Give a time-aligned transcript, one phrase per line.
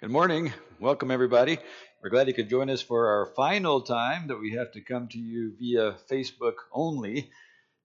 [0.00, 0.50] Good morning.
[0.78, 1.58] Welcome, everybody.
[2.02, 5.08] We're glad you could join us for our final time that we have to come
[5.08, 7.30] to you via Facebook only.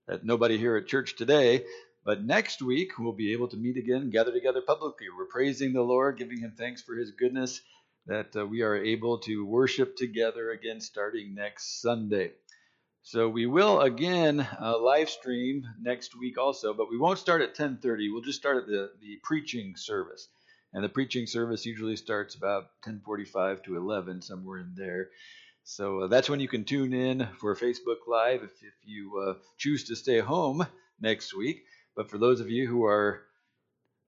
[0.08, 1.66] That nobody here at church today.
[2.06, 5.08] But next week, we'll be able to meet again, gather together publicly.
[5.10, 7.60] We're praising the Lord, giving Him thanks for His goodness,
[8.06, 12.32] that uh, we are able to worship together again starting next Sunday.
[13.02, 17.58] So we will again uh, live stream next week also, but we won't start at
[17.58, 18.14] 10:30.
[18.14, 20.30] We'll just start at the, the preaching service
[20.76, 25.10] and the preaching service usually starts about 10:45 to 11, somewhere in there.
[25.64, 29.34] So uh, that's when you can tune in for Facebook Live if, if you uh,
[29.58, 30.68] choose to stay home
[31.00, 31.64] next week.
[31.96, 33.22] But for those of you who are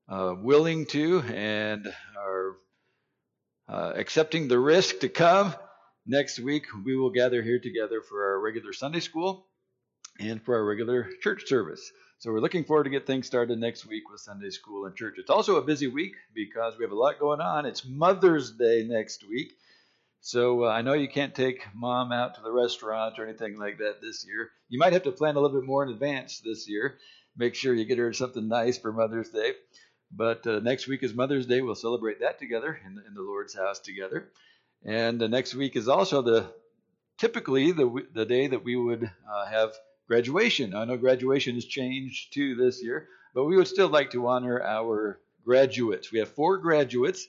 [0.10, 1.88] uh, willing to and
[2.20, 2.58] are
[3.70, 5.56] uh, accepting the risk to come
[6.06, 9.48] next week, we will gather here together for our regular Sunday school
[10.20, 11.92] and for our regular church service.
[12.20, 15.16] So we're looking forward to get things started next week with Sunday school and church.
[15.18, 17.66] It's also a busy week because we have a lot going on.
[17.66, 19.54] It's Mother's Day next week.
[20.22, 23.78] So uh, I know you can't take mom out to the restaurant or anything like
[23.78, 24.50] that this year.
[24.68, 26.98] You might have to plan a little bit more in advance this year.
[27.38, 29.54] Make sure you get her something nice for Mother's Day.
[30.12, 31.62] But uh, next week is Mother's Day.
[31.62, 34.30] We'll celebrate that together in the, in the Lord's house together.
[34.84, 36.52] And uh, next week is also the
[37.18, 39.72] typically the the day that we would uh, have
[40.08, 40.74] graduation.
[40.74, 44.62] I know graduation has changed too this year, but we would still like to honor
[44.62, 46.12] our graduates.
[46.12, 47.28] We have four graduates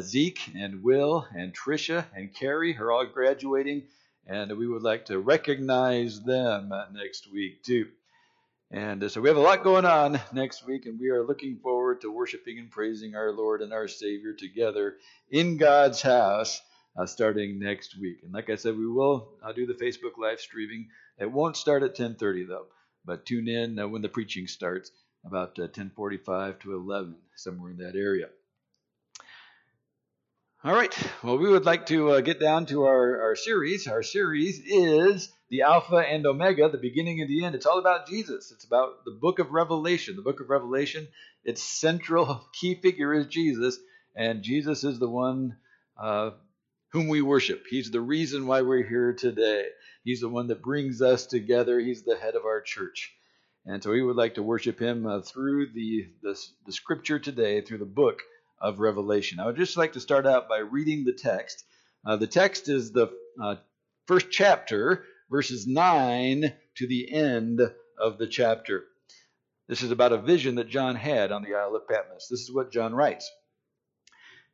[0.00, 3.84] Zeke and Will and Trisha and Carrie are all graduating,
[4.26, 7.88] and we would like to recognize them next week too.
[8.70, 12.00] And so we have a lot going on next week, and we are looking forward
[12.00, 14.96] to worshiping and praising our Lord and our Savior together
[15.30, 16.60] in God's house
[16.96, 18.18] uh, starting next week.
[18.22, 21.82] And like I said, we will uh, do the Facebook live streaming it won't start
[21.82, 22.66] at 10:30 though,
[23.04, 24.90] but tune in uh, when the preaching starts,
[25.24, 28.28] about 10:45 uh, to 11, somewhere in that area.
[30.64, 30.96] All right.
[31.22, 33.86] Well, we would like to uh, get down to our, our series.
[33.86, 37.54] Our series is the Alpha and Omega, the beginning and the end.
[37.54, 38.50] It's all about Jesus.
[38.50, 40.16] It's about the book of Revelation.
[40.16, 41.06] The book of Revelation,
[41.44, 43.78] its central key figure is Jesus,
[44.16, 45.58] and Jesus is the one
[46.00, 46.30] uh,
[46.94, 47.64] whom we worship.
[47.68, 49.66] He's the reason why we're here today.
[50.04, 51.80] He's the one that brings us together.
[51.80, 53.12] He's the head of our church.
[53.66, 57.62] And so we would like to worship him uh, through the, the, the scripture today,
[57.62, 58.20] through the book
[58.60, 59.40] of Revelation.
[59.40, 61.64] I would just like to start out by reading the text.
[62.06, 63.08] Uh, the text is the
[63.42, 63.56] uh,
[64.06, 67.60] first chapter, verses 9 to the end
[67.98, 68.84] of the chapter.
[69.66, 72.28] This is about a vision that John had on the Isle of Patmos.
[72.30, 73.28] This is what John writes.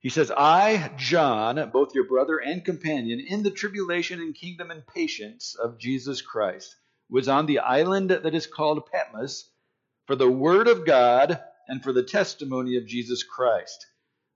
[0.00, 4.87] He says, I, John, both your brother and companion, in the tribulation and kingdom and
[4.87, 6.75] patience of Jesus Christ,
[7.11, 9.50] was on the island that is called Patmos
[10.06, 11.38] for the word of God
[11.69, 13.87] and for the testimony of Jesus Christ.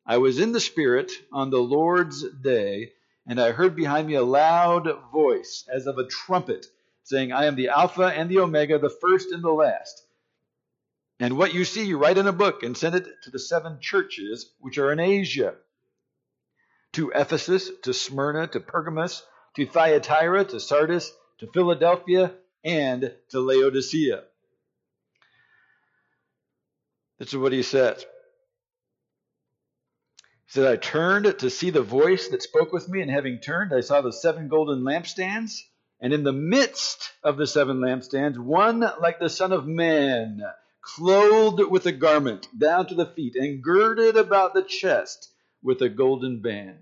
[0.07, 2.93] I was in the Spirit on the Lord's day,
[3.27, 6.67] and I heard behind me a loud voice, as of a trumpet,
[7.05, 10.04] saying, I am the Alpha and the Omega, the first and the last.
[11.25, 13.79] And what you see, you write in a book and send it to the seven
[13.81, 15.55] churches which are in Asia
[16.93, 19.23] to Ephesus, to Smyrna, to Pergamos,
[19.57, 24.25] to Thyatira, to Sardis, to Philadelphia, and to Laodicea.
[27.19, 28.05] This is what he says.
[30.45, 33.73] He said, I turned to see the voice that spoke with me, and having turned,
[33.73, 35.63] I saw the seven golden lampstands,
[36.03, 40.43] and in the midst of the seven lampstands, one like the Son of Man
[40.85, 45.31] clothed with a garment down to the feet, and girded about the chest
[45.63, 46.79] with a golden band.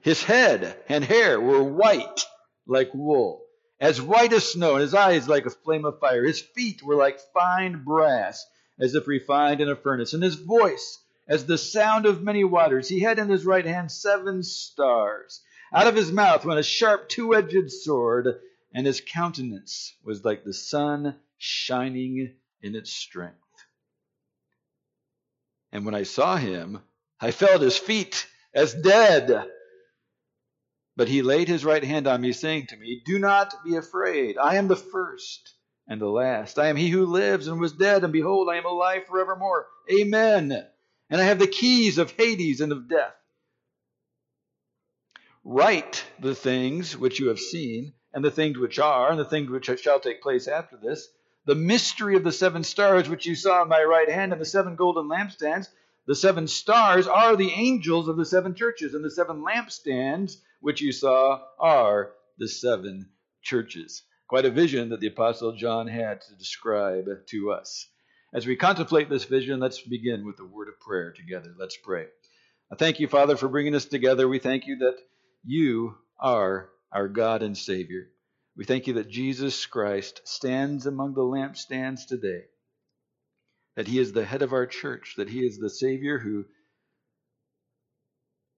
[0.00, 2.24] His head and hair were white
[2.66, 3.44] like wool,
[3.80, 6.24] as white as snow, and his eyes like a flame of fire.
[6.24, 8.44] His feet were like fine brass,
[8.80, 10.98] as if refined in a furnace, and his voice
[11.28, 12.88] as the sound of many waters.
[12.88, 15.40] He had in his right hand seven stars.
[15.72, 18.40] Out of his mouth went a sharp two edged sword,
[18.74, 23.36] and his countenance was like the sun shining in its strength.
[25.72, 26.80] And when I saw him,
[27.20, 29.48] I fell at his feet as dead.
[30.94, 34.38] But he laid his right hand on me, saying to me, Do not be afraid.
[34.38, 35.54] I am the first
[35.88, 36.60] and the last.
[36.60, 39.66] I am he who lives and was dead, and behold, I am alive forevermore.
[39.90, 40.52] Amen.
[41.10, 43.16] And I have the keys of Hades and of death.
[45.42, 49.50] Write the things which you have seen, and the things which are, and the things
[49.50, 51.08] which shall take place after this
[51.44, 54.46] the mystery of the seven stars which you saw in my right hand and the
[54.46, 55.68] seven golden lampstands.
[56.06, 60.80] The seven stars are the angels of the seven churches, and the seven lampstands which
[60.80, 63.08] you saw are the seven
[63.42, 64.02] churches.
[64.28, 67.88] Quite a vision that the Apostle John had to describe to us.
[68.32, 71.54] As we contemplate this vision, let's begin with the word of prayer together.
[71.58, 72.06] Let's pray.
[72.72, 74.26] I thank you, Father, for bringing us together.
[74.26, 74.96] We thank you that
[75.44, 78.08] you are our God and Savior.
[78.56, 82.44] We thank you that Jesus Christ stands among the lampstands today,
[83.76, 86.44] that he is the head of our church, that he is the Savior who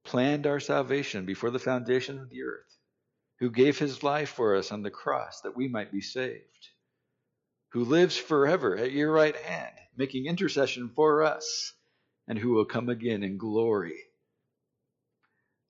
[0.04, 2.76] planned our salvation before the foundation of the earth,
[3.38, 6.68] who gave his life for us on the cross that we might be saved,
[7.70, 11.72] who lives forever at your right hand, making intercession for us,
[12.26, 13.98] and who will come again in glory.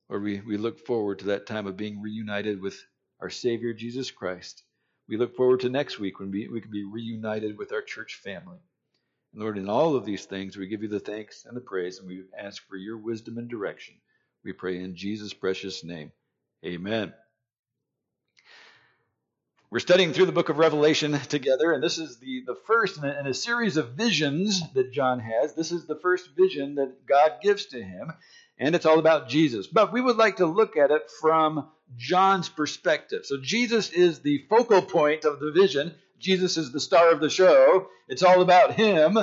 [0.08, 2.82] Lord, we, we look forward to that time of being reunited with
[3.20, 4.62] our Savior Jesus Christ.
[5.08, 8.20] We look forward to next week when we, we can be reunited with our church
[8.22, 8.58] family.
[9.32, 11.98] And Lord, in all of these things, we give you the thanks and the praise,
[11.98, 13.96] and we ask for your wisdom and direction.
[14.44, 16.12] We pray in Jesus' precious name.
[16.64, 17.12] Amen.
[19.70, 23.04] We're studying through the book of Revelation together, and this is the, the first in
[23.04, 25.54] a, in a series of visions that John has.
[25.54, 28.12] This is the first vision that God gives to him,
[28.56, 29.66] and it's all about Jesus.
[29.66, 33.24] But we would like to look at it from John's perspective.
[33.24, 35.94] So Jesus is the focal point of the vision.
[36.18, 37.88] Jesus is the star of the show.
[38.08, 39.18] It's all about him.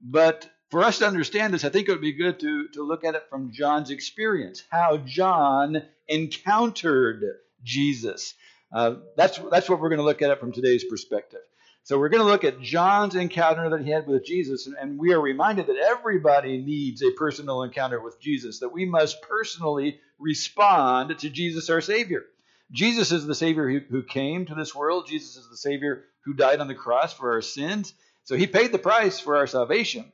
[0.00, 3.04] But for us to understand this, I think it would be good to, to look
[3.04, 7.24] at it from John's experience, how John encountered
[7.62, 8.34] Jesus.
[8.72, 11.40] Uh, that's, that's what we're going to look at it from today's perspective.
[11.84, 15.12] So we're going to look at John's encounter that he had with Jesus, and we
[15.12, 21.18] are reminded that everybody needs a personal encounter with Jesus, that we must personally respond
[21.18, 22.24] to Jesus, our Savior.
[22.72, 25.06] Jesus is the Savior who, came to this world.
[25.06, 27.94] Jesus is the Savior who died on the cross for our sins.
[28.24, 30.12] So he paid the price for our salvation.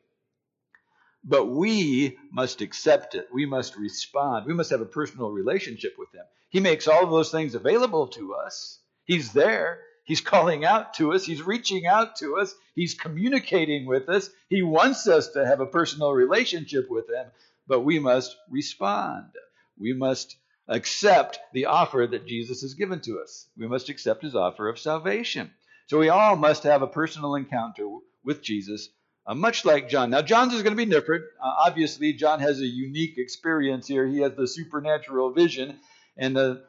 [1.24, 3.28] But we must accept it.
[3.32, 4.46] We must respond.
[4.46, 6.24] We must have a personal relationship with him.
[6.50, 8.78] He makes all of those things available to us.
[9.04, 9.80] He's there.
[10.04, 11.24] He's calling out to us.
[11.24, 12.54] He's reaching out to us.
[12.74, 14.28] He's communicating with us.
[14.48, 17.26] He wants us to have a personal relationship with Him,
[17.66, 19.30] but we must respond.
[19.82, 20.36] We must
[20.68, 23.48] accept the offer that Jesus has given to us.
[23.56, 25.50] We must accept His offer of salvation.
[25.88, 27.86] So we all must have a personal encounter
[28.24, 28.88] with Jesus,
[29.26, 30.10] uh, much like John.
[30.10, 31.24] Now, John's is going to be different.
[31.42, 34.06] Uh, obviously, John has a unique experience here.
[34.06, 35.78] He has the supernatural vision,
[36.16, 36.62] and the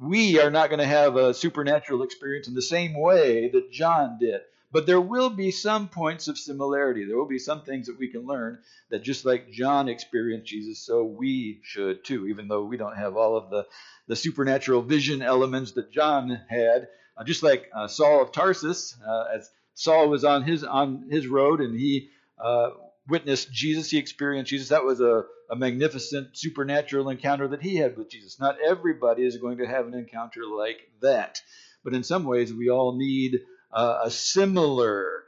[0.00, 4.18] we are not going to have a supernatural experience in the same way that John
[4.18, 4.40] did.
[4.74, 7.04] But there will be some points of similarity.
[7.04, 8.58] There will be some things that we can learn
[8.90, 13.16] that just like John experienced Jesus, so we should too, even though we don't have
[13.16, 13.68] all of the,
[14.08, 16.88] the supernatural vision elements that John had.
[17.16, 21.28] Uh, just like uh, Saul of Tarsus, uh, as Saul was on his on his
[21.28, 22.08] road and he
[22.44, 22.70] uh,
[23.08, 24.70] witnessed Jesus, he experienced Jesus.
[24.70, 25.22] That was a,
[25.52, 28.40] a magnificent supernatural encounter that he had with Jesus.
[28.40, 31.40] Not everybody is going to have an encounter like that.
[31.84, 33.38] But in some ways, we all need
[33.74, 35.24] uh, a similar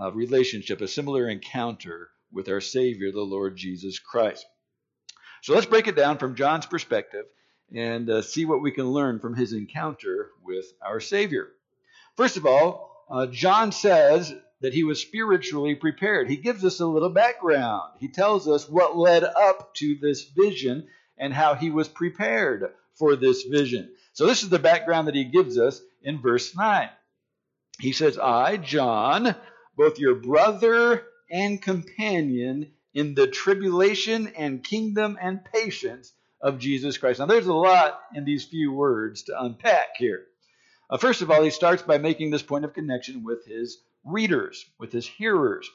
[0.00, 4.46] uh, relationship, a similar encounter with our Savior, the Lord Jesus Christ.
[5.42, 7.24] So let's break it down from John's perspective
[7.74, 11.48] and uh, see what we can learn from his encounter with our Savior.
[12.16, 16.28] First of all, uh, John says that he was spiritually prepared.
[16.28, 17.92] He gives us a little background.
[17.98, 23.16] He tells us what led up to this vision and how he was prepared for
[23.16, 23.90] this vision.
[24.12, 26.88] So, this is the background that he gives us in verse 9.
[27.80, 29.34] He says, I, John,
[29.76, 37.20] both your brother and companion in the tribulation and kingdom and patience of Jesus Christ.
[37.20, 40.24] Now, there's a lot in these few words to unpack here.
[40.90, 44.64] Uh, first of all, he starts by making this point of connection with his readers,
[44.78, 45.68] with his hearers.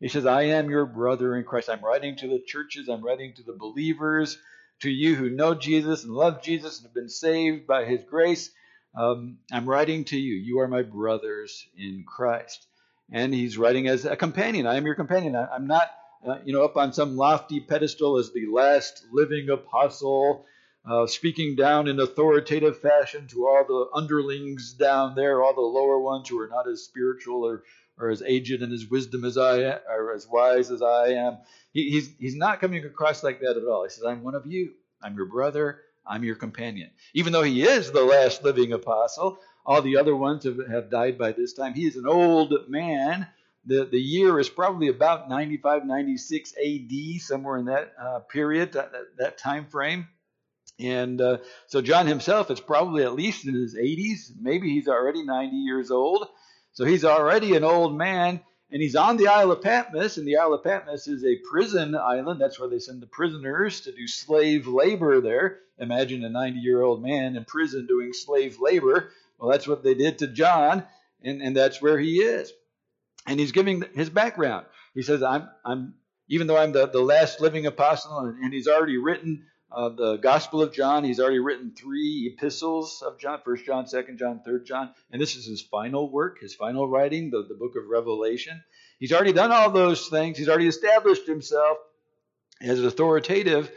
[0.00, 1.68] He says, I am your brother in Christ.
[1.68, 4.38] I'm writing to the churches, I'm writing to the believers,
[4.80, 8.50] to you who know Jesus and love Jesus and have been saved by his grace.
[8.94, 10.34] Um, I'm writing to you.
[10.34, 12.66] You are my brothers in Christ.
[13.10, 14.66] And he's writing as a companion.
[14.66, 15.36] I am your companion.
[15.36, 15.90] I, am not,
[16.26, 20.46] uh, you know, up on some lofty pedestal as the last living apostle
[20.88, 25.98] uh, speaking down in authoritative fashion to all the underlings down there, all the lower
[25.98, 27.62] ones who are not as spiritual or,
[27.98, 31.38] or as aged and as wisdom as I am, or as wise as I am.
[31.72, 33.84] He, he's, he's not coming across like that at all.
[33.84, 34.72] He says, I'm one of you.
[35.02, 35.80] I'm your brother.
[36.06, 36.90] I'm your companion.
[37.14, 41.18] Even though he is the last living apostle, all the other ones have, have died
[41.18, 41.74] by this time.
[41.74, 43.26] He is an old man.
[43.66, 48.92] The, the year is probably about 95, 96 AD, somewhere in that uh, period, that,
[49.18, 50.06] that, time frame.
[50.78, 54.32] And uh, so John himself is probably at least in his 80s.
[54.38, 56.26] Maybe he's already 90 years old.
[56.72, 58.40] So he's already an old man.
[58.74, 60.16] And he's on the Isle of Patmos.
[60.16, 62.40] And the Isle of Patmos is a prison island.
[62.40, 65.60] That's where they send the prisoners to do slave labor there.
[65.78, 69.12] Imagine a 90 year old man in prison doing slave labor.
[69.38, 70.82] Well, that's what they did to John.
[71.22, 72.52] And, and that's where he is.
[73.28, 74.66] And he's giving his background.
[74.92, 75.94] He says, I'm, I'm
[76.26, 80.16] even though I'm the, the last living apostle, and, and he's already written uh, the
[80.16, 81.04] Gospel of John.
[81.04, 85.36] He's already written three epistles of John, First John, Second John, Third John, and this
[85.36, 88.62] is his final work, his final writing, the, the book of Revelation.
[88.98, 90.38] He's already done all those things.
[90.38, 91.78] He's already established himself
[92.60, 93.70] as authoritative.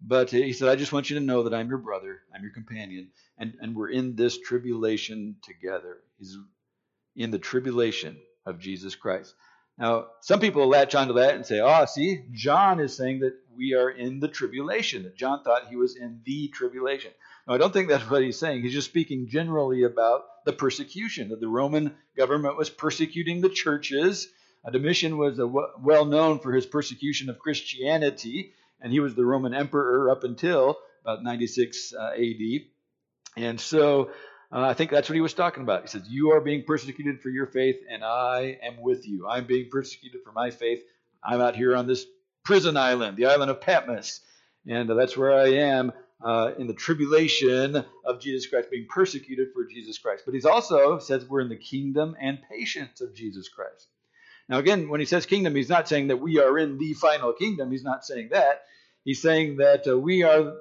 [0.00, 2.52] But he said, I just want you to know that I'm your brother, I'm your
[2.52, 5.98] companion, and, and we're in this tribulation together.
[6.18, 6.36] He's
[7.14, 9.34] in the tribulation of Jesus Christ.
[9.78, 13.74] Now, some people latch onto that and say, oh, see, John is saying that we
[13.74, 17.10] are in the tribulation, that John thought he was in the tribulation.
[17.46, 18.62] Now, I don't think that's what he's saying.
[18.62, 24.28] He's just speaking generally about the persecution, that the Roman government was persecuting the churches.
[24.64, 29.54] Uh, Domitian was well known for his persecution of Christianity, and he was the Roman
[29.54, 32.62] emperor up until about 96 uh, AD.
[33.36, 34.10] And so
[34.52, 35.82] uh, I think that's what he was talking about.
[35.82, 39.26] He says, You are being persecuted for your faith, and I am with you.
[39.28, 40.82] I'm being persecuted for my faith.
[41.22, 42.06] I'm out here on this
[42.44, 44.20] prison island, the island of Patmos.
[44.68, 45.92] And uh, that's where I am
[46.24, 50.22] uh, in the tribulation of Jesus Christ, being persecuted for Jesus Christ.
[50.24, 53.88] But he's also says we're in the kingdom and patience of Jesus Christ.
[54.48, 57.32] Now, again, when he says kingdom, he's not saying that we are in the final
[57.32, 57.72] kingdom.
[57.72, 58.62] He's not saying that.
[59.04, 60.54] He's saying that uh, we are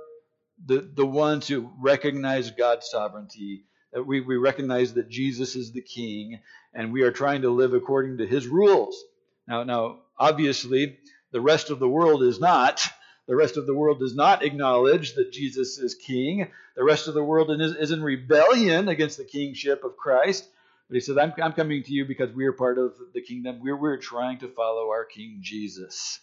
[0.66, 5.82] the, the ones who recognize God's sovereignty Uh, we, we recognize that Jesus is the
[5.82, 6.40] king
[6.74, 9.04] and we are trying to live according to his rules.
[9.48, 10.98] Now, now, obviously,
[11.32, 12.82] the rest of the world is not.
[13.28, 16.48] The rest of the world does not acknowledge that Jesus is king.
[16.76, 20.48] The rest of the world is, is in rebellion against the kingship of Christ.
[20.88, 23.60] But he says, I'm, I'm coming to you because we are part of the kingdom.
[23.62, 26.20] We're, we're trying to follow our King Jesus.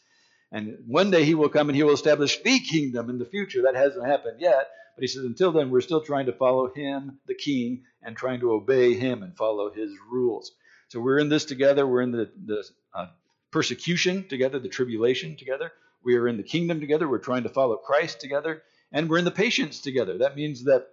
[0.52, 3.62] And one day he will come and he will establish the kingdom in the future.
[3.62, 4.68] That hasn't happened yet.
[4.94, 8.40] But he says, until then, we're still trying to follow him, the king, and trying
[8.40, 10.52] to obey him and follow his rules.
[10.88, 11.86] So we're in this together.
[11.86, 13.06] We're in the, the uh,
[13.50, 15.72] persecution together, the tribulation together.
[16.04, 17.08] We are in the kingdom together.
[17.08, 18.62] We're trying to follow Christ together.
[18.92, 20.18] And we're in the patience together.
[20.18, 20.88] That means that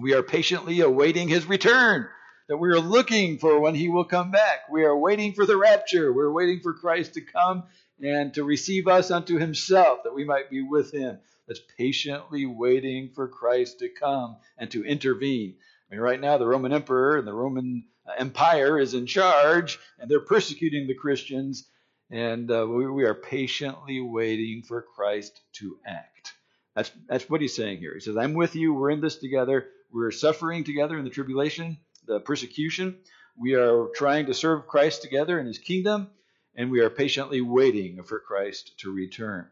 [0.00, 2.08] we are patiently awaiting his return,
[2.48, 4.70] that we are looking for when he will come back.
[4.70, 6.12] We are waiting for the rapture.
[6.12, 7.64] We're waiting for Christ to come
[8.02, 11.18] and to receive us unto himself, that we might be with him
[11.48, 15.56] that's patiently waiting for Christ to come and to intervene.
[15.90, 19.78] I mean, right now, the Roman emperor and the Roman uh, Empire is in charge,
[19.98, 21.66] and they're persecuting the Christians,
[22.10, 26.34] and uh, we, we, are patiently waiting for Christ to act.
[26.74, 27.94] That's, that's what he's saying here.
[27.94, 28.74] He says, I'm with you.
[28.74, 29.66] We're in this together.
[29.90, 32.98] We're suffering together in the tribulation, the persecution.
[33.36, 36.10] We are trying to serve Christ together in his kingdom,
[36.54, 39.48] and we are patiently waiting for Christ to return.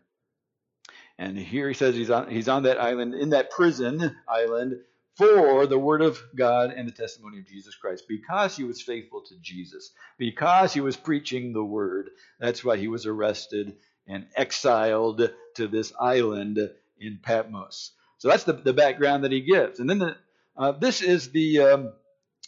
[1.19, 4.81] And here he says he's on, he's on that island, in that prison island,
[5.15, 9.23] for the word of God and the testimony of Jesus Christ, because he was faithful
[9.23, 12.11] to Jesus, because he was preaching the word.
[12.39, 16.59] That's why he was arrested and exiled to this island
[17.01, 17.93] in Patmos.
[18.19, 19.81] So that's the, the background that he gives.
[19.81, 20.17] And then the,
[20.57, 21.93] uh, this is the, um,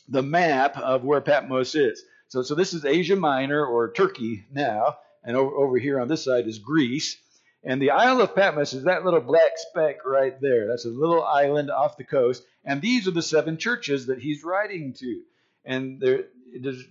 [0.08, 2.02] the map of where Patmos is.
[2.28, 6.25] So, so this is Asia Minor or Turkey now, and over, over here on this
[6.25, 7.16] side is Greece.
[7.64, 10.68] And the Isle of Patmos is that little black speck right there.
[10.68, 12.44] That's a little island off the coast.
[12.64, 15.22] And these are the seven churches that he's writing to.
[15.64, 16.24] And they're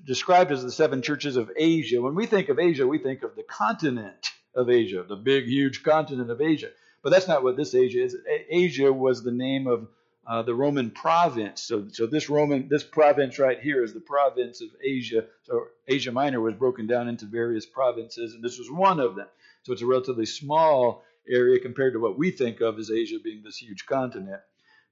[0.05, 2.01] described as the seven churches of Asia.
[2.01, 5.83] When we think of Asia, we think of the continent of Asia, the big, huge
[5.83, 6.69] continent of Asia.
[7.01, 8.15] But that's not what this Asia is.
[8.50, 9.88] Asia was the name of
[10.27, 11.62] uh, the Roman province.
[11.62, 15.25] So, so this Roman, this province right here is the province of Asia.
[15.43, 19.27] So Asia Minor was broken down into various provinces, and this was one of them.
[19.67, 23.41] So it's a relatively small area compared to what we think of as Asia being
[23.43, 24.39] this huge continent.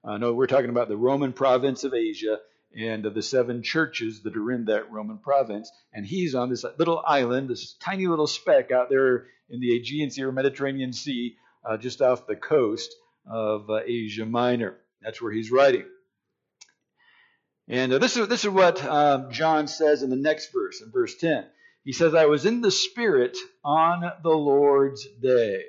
[0.04, 2.40] Uh, no, we're talking about the Roman province of Asia
[2.78, 5.72] and the seven churches that are in that Roman province.
[5.94, 10.12] And he's on this little island, this tiny little speck out there in the Aegean
[10.12, 12.94] Sea or Mediterranean Sea, uh, just off the coast
[13.26, 14.76] of uh, Asia Minor.
[15.02, 15.86] That's where he's writing.
[17.70, 20.92] And uh, this, is, this is what um, John says in the next verse, in
[20.92, 21.46] verse 10.
[21.86, 25.62] He says, I was in the Spirit on the Lord's day.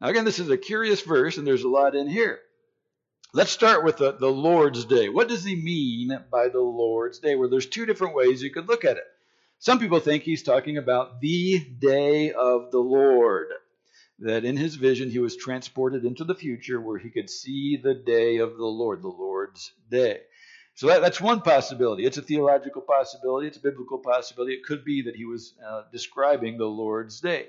[0.00, 2.40] Now, again, this is a curious verse, and there's a lot in here.
[3.34, 5.10] Let's start with the, the Lord's day.
[5.10, 7.36] What does he mean by the Lord's day?
[7.36, 9.04] Well, there's two different ways you could look at it.
[9.58, 13.48] Some people think he's talking about the day of the Lord,
[14.20, 17.94] that in his vision he was transported into the future where he could see the
[17.94, 20.20] day of the Lord, the Lord's day.
[20.78, 22.04] So that, that's one possibility.
[22.04, 23.48] It's a theological possibility.
[23.48, 24.54] It's a biblical possibility.
[24.54, 27.46] It could be that he was uh, describing the Lord's day.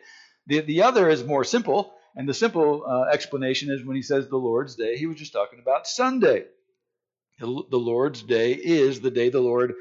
[0.47, 4.27] The, the other is more simple, and the simple uh, explanation is when he says
[4.27, 6.45] the Lord's day, he was just talking about Sunday.
[7.37, 9.75] The, Lord's day is the day the Lord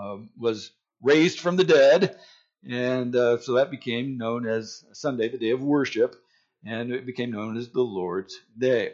[0.00, 0.70] um, was
[1.02, 2.16] raised from the dead,
[2.64, 6.14] And uh, so that became known as Sunday, the day of worship,
[6.64, 8.92] and it became known as the Lord's Day.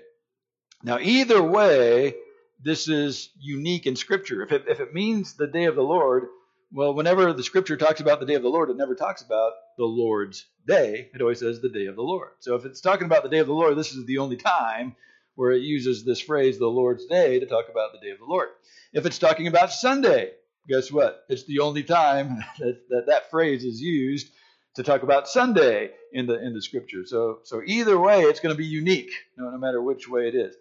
[0.82, 2.14] Now, either way,
[2.62, 4.42] this is unique in Scripture.
[4.42, 6.26] If it, if it means the day of the Lord,
[6.72, 9.52] well, whenever the Scripture talks about the day of the Lord, it never talks about
[9.76, 11.10] the Lord's day.
[11.14, 12.30] It always says the day of the Lord.
[12.40, 14.96] So if it's talking about the day of the Lord, this is the only time
[15.34, 18.24] where it uses this phrase, the Lord's day, to talk about the day of the
[18.24, 18.48] Lord.
[18.92, 20.32] If it's talking about Sunday,
[20.68, 21.24] guess what?
[21.28, 24.30] It's the only time that that, that phrase is used
[24.74, 27.06] to talk about Sunday in the in the Scripture.
[27.06, 30.34] So so either way, it's going to be unique, no, no matter which way it
[30.34, 30.54] is.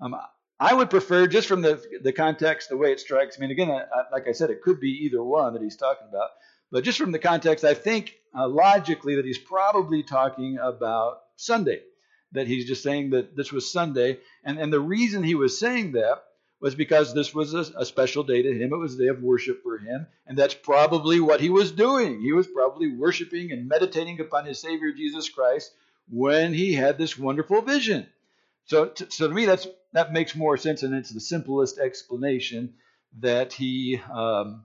[0.00, 0.14] Um,
[0.62, 3.36] I would prefer, just from the the context, the way it strikes.
[3.36, 5.76] I mean, again, I, I, like I said, it could be either one that he's
[5.76, 6.28] talking about.
[6.70, 11.80] But just from the context, I think uh, logically that he's probably talking about Sunday.
[12.32, 15.92] That he's just saying that this was Sunday, and and the reason he was saying
[15.92, 16.22] that
[16.60, 18.74] was because this was a, a special day to him.
[18.74, 22.20] It was a day of worship for him, and that's probably what he was doing.
[22.20, 25.72] He was probably worshiping and meditating upon his Savior Jesus Christ
[26.10, 28.06] when he had this wonderful vision.
[28.70, 32.74] So, to, so to me, that's that makes more sense, and it's the simplest explanation
[33.18, 34.64] that he um,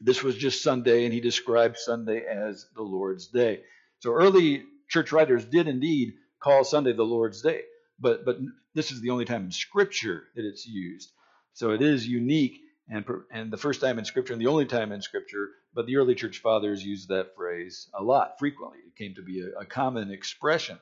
[0.00, 3.60] this was just Sunday, and he described Sunday as the Lord's day.
[4.00, 7.62] So early church writers did indeed call Sunday the Lord's day,
[8.00, 8.38] but but
[8.74, 11.12] this is the only time in Scripture that it's used.
[11.52, 12.58] So it is unique,
[12.88, 15.50] and and the first time in Scripture, and the only time in Scripture.
[15.72, 18.78] But the early church fathers used that phrase a lot, frequently.
[18.88, 20.80] It came to be a, a common expression.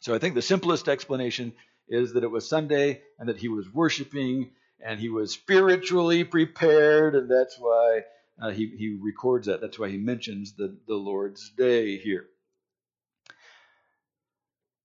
[0.00, 1.52] So I think the simplest explanation
[1.88, 4.50] is that it was Sunday and that he was worshiping
[4.80, 8.02] and he was spiritually prepared, and that's why
[8.40, 9.60] uh, he, he records that.
[9.60, 12.26] That's why he mentions the, the Lord's Day here.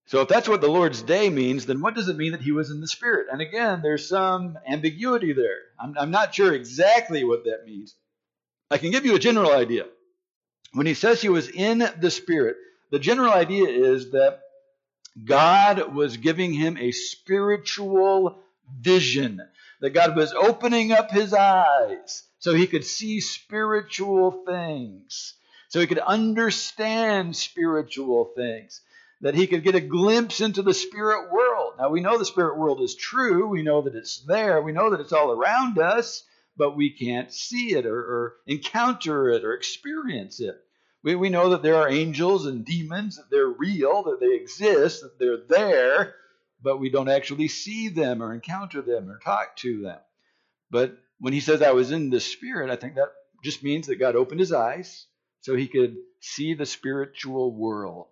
[0.06, 2.52] So, if that's what the Lord's Day means, then what does it mean that he
[2.52, 3.28] was in the Spirit?
[3.32, 5.62] And again, there's some ambiguity there.
[5.78, 7.94] I'm, I'm not sure exactly what that means.
[8.70, 9.86] I can give you a general idea.
[10.72, 12.56] When he says he was in the Spirit,
[12.90, 14.40] the general idea is that
[15.22, 18.42] God was giving him a spiritual
[18.80, 19.40] vision,
[19.80, 25.34] that God was opening up his eyes so he could see spiritual things,
[25.68, 28.80] so he could understand spiritual things,
[29.20, 31.74] that he could get a glimpse into the spirit world.
[31.78, 34.90] Now, we know the spirit world is true, we know that it's there, we know
[34.90, 36.24] that it's all around us,
[36.56, 40.60] but we can't see it or, or encounter it or experience it.
[41.04, 45.02] We, we know that there are angels and demons, that they're real, that they exist,
[45.02, 46.14] that they're there,
[46.62, 49.98] but we don't actually see them or encounter them or talk to them.
[50.70, 53.12] But when he says, I was in the Spirit, I think that
[53.44, 55.06] just means that God opened his eyes
[55.42, 58.06] so he could see the spiritual world.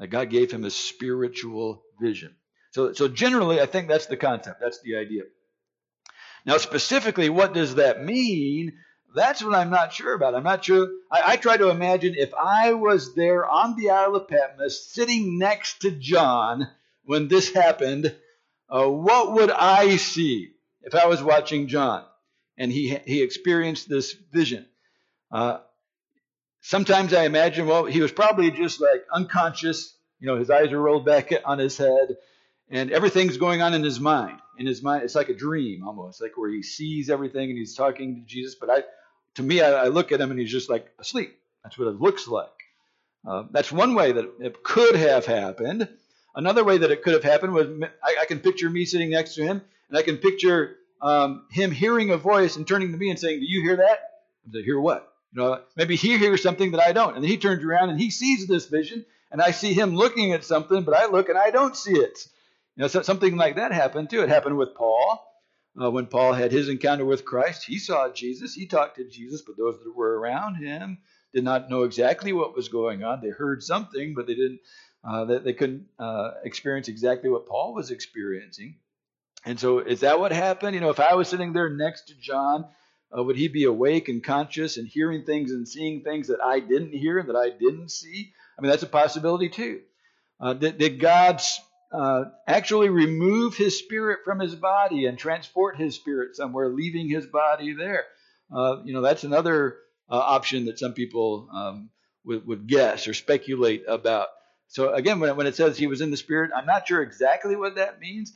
[0.00, 2.34] That God gave him a spiritual vision.
[2.72, 4.60] So, so generally, I think that's the concept.
[4.60, 5.22] That's the idea.
[6.44, 8.72] Now, specifically, what does that mean?
[9.14, 10.34] That's what I'm not sure about.
[10.34, 10.88] I'm not sure.
[11.10, 15.38] I, I, try to imagine if I was there on the Isle of Patmos, sitting
[15.38, 16.68] next to John
[17.04, 18.14] when this happened,
[18.68, 22.04] uh, what would I see if I was watching John
[22.56, 24.66] and he he experienced this vision?
[25.32, 25.58] Uh,
[26.60, 29.94] sometimes I imagine, well, he was probably just like unconscious.
[30.20, 32.16] You know, his eyes are rolled back on his head,
[32.68, 34.38] and everything's going on in his mind.
[34.58, 37.74] In his mind, it's like a dream almost, like where he sees everything and he's
[37.74, 38.54] talking to Jesus.
[38.54, 38.82] But I,
[39.34, 41.38] to me, I, I, look at him and he's just like asleep.
[41.62, 42.48] That's what it looks like.
[43.26, 45.88] Uh, that's one way that it could have happened.
[46.34, 47.66] Another way that it could have happened was
[48.02, 51.70] I, I can picture me sitting next to him, and I can picture um, him
[51.70, 53.98] hearing a voice and turning to me and saying, "Do you hear that?"
[54.48, 57.36] I say, "Hear what?" You know, maybe he hears something that I don't, and he
[57.36, 60.94] turns around and he sees this vision, and I see him looking at something, but
[60.94, 62.26] I look and I don't see it.
[62.76, 64.22] You know, so something like that happened too.
[64.22, 65.24] It happened with Paul.
[65.80, 69.42] Uh, when Paul had his encounter with Christ, he saw Jesus, he talked to Jesus,
[69.42, 70.98] but those that were around him
[71.32, 73.20] did not know exactly what was going on.
[73.20, 74.60] They heard something, but they didn't.
[75.02, 78.76] Uh, they, they couldn't uh, experience exactly what Paul was experiencing.
[79.44, 80.74] And so, is that what happened?
[80.74, 82.66] You know, if I was sitting there next to John,
[83.16, 86.60] uh, would he be awake and conscious and hearing things and seeing things that I
[86.60, 88.32] didn't hear and that I didn't see?
[88.58, 89.80] I mean, that's a possibility too.
[90.38, 91.60] Uh, did, did God's
[91.92, 97.26] uh, actually remove his spirit from his body and transport his spirit somewhere, leaving his
[97.26, 98.04] body there.
[98.54, 99.76] Uh, you know, that's another
[100.08, 101.90] uh, option that some people um,
[102.24, 104.28] would, would, guess or speculate about.
[104.68, 107.56] So again, when, when it says he was in the spirit, I'm not sure exactly
[107.56, 108.32] what that means.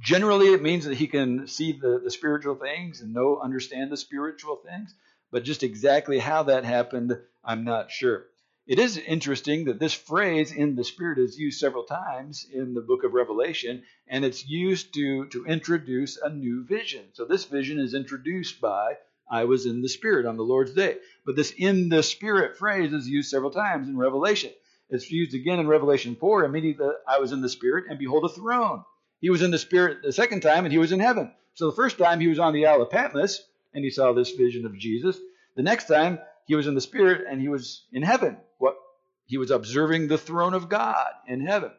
[0.00, 3.98] Generally, it means that he can see the, the spiritual things and know, understand the
[3.98, 4.94] spiritual things.
[5.30, 8.26] But just exactly how that happened, I'm not sure.
[8.66, 12.80] It is interesting that this phrase in the Spirit is used several times in the
[12.80, 17.04] book of Revelation, and it's used to, to introduce a new vision.
[17.12, 18.96] So this vision is introduced by
[19.30, 20.96] I was in the Spirit on the Lord's day.
[21.26, 24.52] But this in the Spirit phrase is used several times in Revelation.
[24.88, 26.44] It's used again in Revelation 4.
[26.44, 28.82] Immediately I was in the Spirit, and behold, a throne.
[29.20, 31.34] He was in the Spirit the second time, and he was in heaven.
[31.52, 33.42] So the first time he was on the Isle of Patmos,
[33.74, 35.18] and he saw this vision of Jesus.
[35.54, 38.38] The next time he was in the Spirit, and he was in heaven.
[39.26, 41.72] He was observing the throne of God in heaven.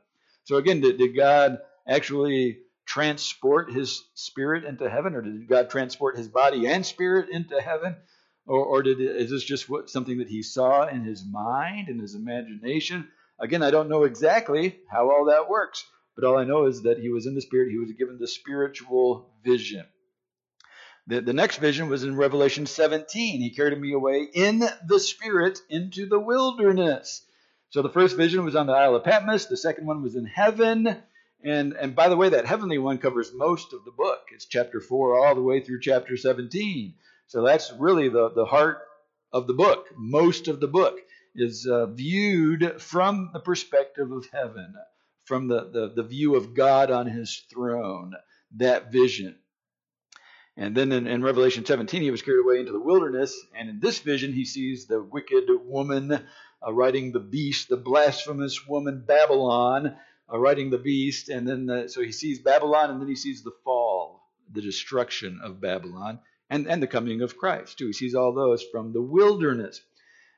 [0.45, 6.17] So again, did, did God actually transport his spirit into heaven, or did God transport
[6.17, 7.95] his body and spirit into heaven?
[8.47, 11.99] Or, or did is this just what, something that he saw in his mind, in
[11.99, 13.10] his imagination?
[13.39, 15.84] Again, I don't know exactly how all that works,
[16.15, 17.71] but all I know is that he was in the spirit.
[17.71, 19.86] He was given the spiritual vision.
[21.08, 23.41] The, the next vision was in Revelation 17.
[23.41, 27.25] He carried me away in the spirit into the wilderness.
[27.75, 29.47] So the first vision was on the Isle of Patmos.
[29.47, 30.95] The second one was in heaven.
[31.43, 34.21] And, and by the way, that heavenly one covers most of the book.
[34.33, 36.93] It's chapter 4 all the way through chapter 17.
[37.27, 38.77] So that's really the, the heart
[39.33, 39.88] of the book.
[39.97, 40.99] Most of the book
[41.35, 44.73] is uh, viewed from the perspective of heaven,
[45.25, 48.13] from the, the, the view of God on his throne,
[48.55, 49.35] that vision.
[50.55, 53.38] And then in, in, Revelation 17, he was carried away into the wilderness.
[53.53, 56.25] And in this vision, he sees the wicked woman
[56.65, 59.95] uh, riding the beast, the blasphemous woman Babylon,
[60.32, 63.43] uh, riding the beast, and then the, so he sees Babylon, and then he sees
[63.43, 67.88] the fall, the destruction of Babylon, and and the coming of Christ too.
[67.88, 69.82] He sees all those from the wilderness.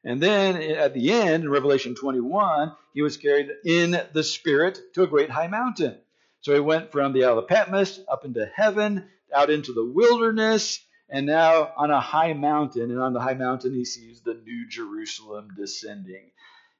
[0.03, 5.03] And then at the end, in Revelation 21, he was carried in the Spirit to
[5.03, 5.97] a great high mountain.
[6.41, 10.79] So he went from the Isle of Patmos up into heaven, out into the wilderness,
[11.09, 12.91] and now on a high mountain.
[12.91, 16.31] And on the high mountain, he sees the new Jerusalem descending.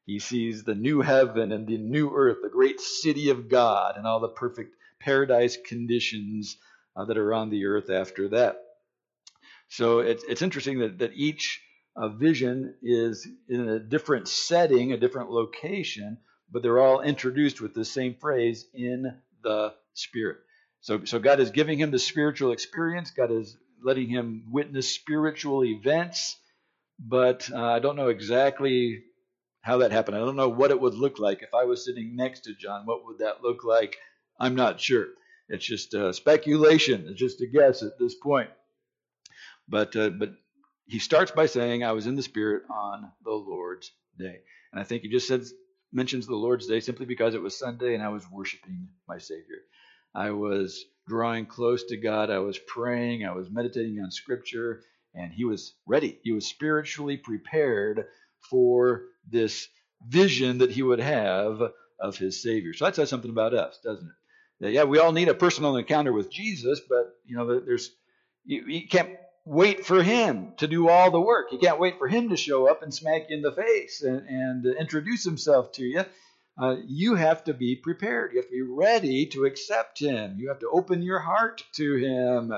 [0.06, 4.08] He sees the new heaven and the new earth, the great city of God, and
[4.08, 6.58] all the perfect paradise conditions
[6.96, 8.58] uh, that are on the earth after that.
[9.70, 11.62] So it's, it's interesting that, that each
[11.96, 17.74] uh, vision is in a different setting, a different location, but they're all introduced with
[17.74, 19.14] the same phrase in
[19.44, 20.38] the Spirit.
[20.80, 23.12] So, so God is giving him the spiritual experience.
[23.12, 26.38] God is letting him witness spiritual events,
[27.00, 29.04] but uh, I don't know exactly
[29.62, 30.18] how that happened.
[30.18, 32.86] I don't know what it would look like if I was sitting next to John.
[32.86, 33.98] What would that look like?
[34.40, 35.08] I'm not sure.
[35.50, 37.06] It's just uh, speculation.
[37.10, 38.50] It's just a guess at this point.
[39.68, 40.34] But uh, but
[40.86, 44.40] he starts by saying, "I was in the Spirit on the Lord's day,"
[44.72, 45.54] and I think he just says
[45.92, 49.60] mentions the Lord's day simply because it was Sunday and I was worshiping my Savior.
[50.14, 52.30] I was drawing close to God.
[52.30, 53.26] I was praying.
[53.26, 54.82] I was meditating on Scripture,
[55.14, 56.20] and he was ready.
[56.24, 58.06] He was spiritually prepared
[58.50, 59.68] for this
[60.06, 61.62] vision that he would have
[62.00, 62.74] of his Savior.
[62.74, 64.74] So that says something about us, doesn't it?
[64.74, 67.92] Yeah, we all need a personal encounter with Jesus, but you know, there's
[68.44, 71.52] you, you can't wait for him to do all the work.
[71.52, 74.28] You can't wait for him to show up and smack you in the face and,
[74.28, 76.04] and introduce himself to you.
[76.60, 78.32] Uh, you have to be prepared.
[78.32, 80.38] You have to be ready to accept him.
[80.40, 82.52] You have to open your heart to him.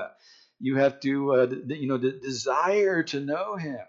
[0.58, 3.80] You have to, uh, you know, desire to know him.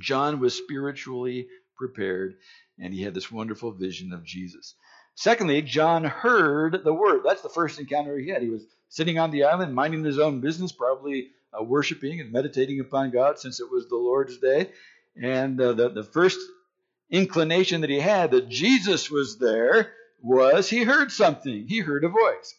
[0.00, 2.36] John was spiritually prepared,
[2.78, 4.74] and he had this wonderful vision of Jesus.
[5.14, 7.22] Secondly, John heard the word.
[7.24, 8.42] That's the first encounter he had.
[8.42, 12.80] He was sitting on the island, minding his own business, probably uh, worshiping and meditating
[12.80, 14.70] upon God since it was the Lord's day.
[15.20, 16.38] And uh, the, the first
[17.10, 19.92] inclination that he had that Jesus was there
[20.22, 21.66] was he heard something.
[21.66, 22.54] He heard a voice.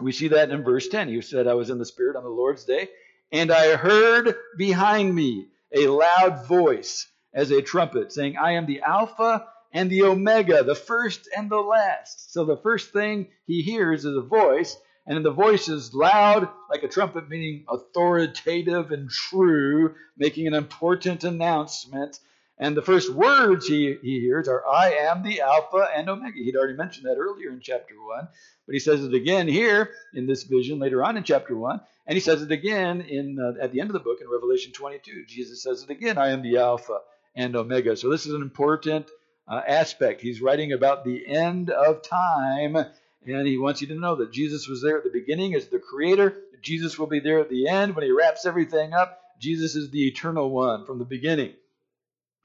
[0.00, 1.08] We see that in verse 10.
[1.08, 2.88] He said, I was in the Spirit on the Lord's day,
[3.32, 8.80] and I heard behind me a loud voice as a trumpet, saying, I am the
[8.80, 12.32] Alpha and the Omega, the first and the last.
[12.32, 16.82] So the first thing he hears is a voice, and the voice is loud, like
[16.82, 22.18] a trumpet, meaning authoritative and true, making an important announcement.
[22.58, 26.38] And the first words he, he hears are, I am the Alpha and Omega.
[26.38, 28.28] He'd already mentioned that earlier in chapter 1,
[28.66, 31.80] but he says it again here in this vision later on in chapter 1.
[32.06, 34.72] And he says it again in uh, at the end of the book in Revelation
[34.72, 35.26] 22.
[35.26, 37.00] Jesus says it again, I am the Alpha
[37.34, 37.94] and Omega.
[37.96, 39.10] So this is an important
[39.46, 40.22] uh, aspect.
[40.22, 44.66] He's writing about the end of time, and he wants you to know that Jesus
[44.66, 46.34] was there at the beginning as the creator.
[46.62, 49.20] Jesus will be there at the end when he wraps everything up.
[49.38, 51.52] Jesus is the eternal one from the beginning.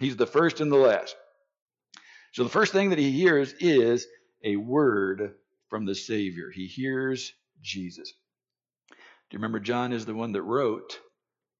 [0.01, 1.15] He's the first and the last.
[2.33, 4.07] So the first thing that he hears is
[4.43, 5.35] a word
[5.69, 6.49] from the Savior.
[6.51, 8.11] He hears Jesus.
[8.89, 8.95] Do
[9.35, 10.99] you remember John is the one that wrote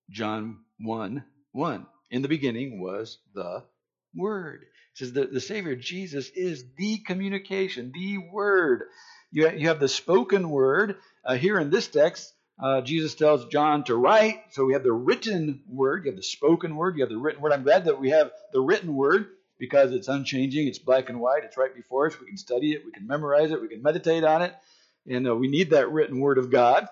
[0.10, 1.86] John 1 1?
[2.10, 3.63] In the beginning was the
[4.15, 4.63] Word.
[4.63, 8.86] It says that the Savior, Jesus, is the communication, the Word.
[9.30, 10.97] You, you have the spoken Word.
[11.23, 14.39] Uh, here in this text, uh, Jesus tells John to write.
[14.52, 17.41] So we have the written word, you have the spoken word, you have the written
[17.41, 17.54] word.
[17.54, 21.43] I'm glad that we have the written word because it's unchanging, it's black and white,
[21.43, 22.19] it's right before us.
[22.19, 24.56] We can study it, we can memorize it, we can meditate on it,
[25.08, 26.88] and uh, we need that written word of God.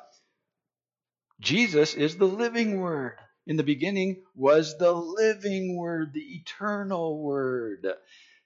[1.40, 3.14] Jesus is the living word.
[3.48, 7.88] In the beginning was the living word, the eternal word.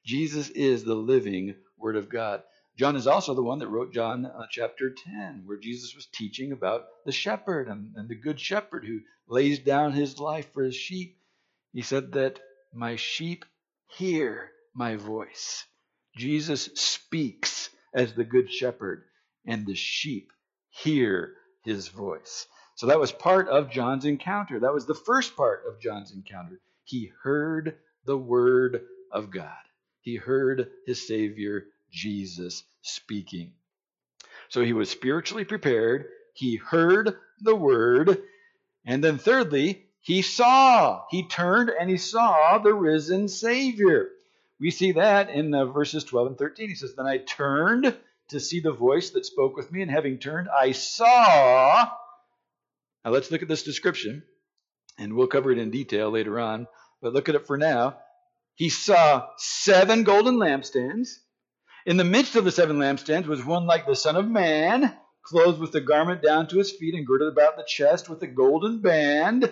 [0.06, 2.44] Jesus is the living word of God.
[2.78, 6.52] John is also the one that wrote John uh, chapter 10, where Jesus was teaching
[6.52, 10.76] about the shepherd and, and the good shepherd who lays down his life for his
[10.76, 11.18] sheep.
[11.72, 12.40] He said that
[12.74, 13.46] my sheep
[13.88, 15.66] hear my voice.
[16.18, 19.04] Jesus speaks as the good shepherd,
[19.46, 20.32] and the sheep
[20.70, 22.48] hear his voice.
[22.76, 24.60] So that was part of John's encounter.
[24.60, 26.60] That was the first part of John's encounter.
[26.86, 28.82] He heard the word
[29.12, 29.52] of God.
[30.02, 33.54] He heard his Savior Jesus speaking.
[34.50, 36.08] So he was spiritually prepared.
[36.34, 38.22] He heard the word.
[38.86, 41.04] And then, thirdly, he saw.
[41.10, 44.10] He turned and he saw the risen Savior.
[44.60, 46.70] We see that in uh, verses 12 and 13.
[46.70, 47.96] He says, Then I turned
[48.30, 51.90] to see the voice that spoke with me, and having turned, I saw.
[53.04, 54.24] Now let's look at this description,
[54.98, 56.68] and we'll cover it in detail later on.
[57.02, 57.98] But look at it for now.
[58.56, 61.18] He saw seven golden lampstands
[61.86, 65.60] in the midst of the seven lampstands was one like the Son of Man, clothed
[65.60, 68.80] with a garment down to his feet and girded about the chest with a golden
[68.80, 69.52] band.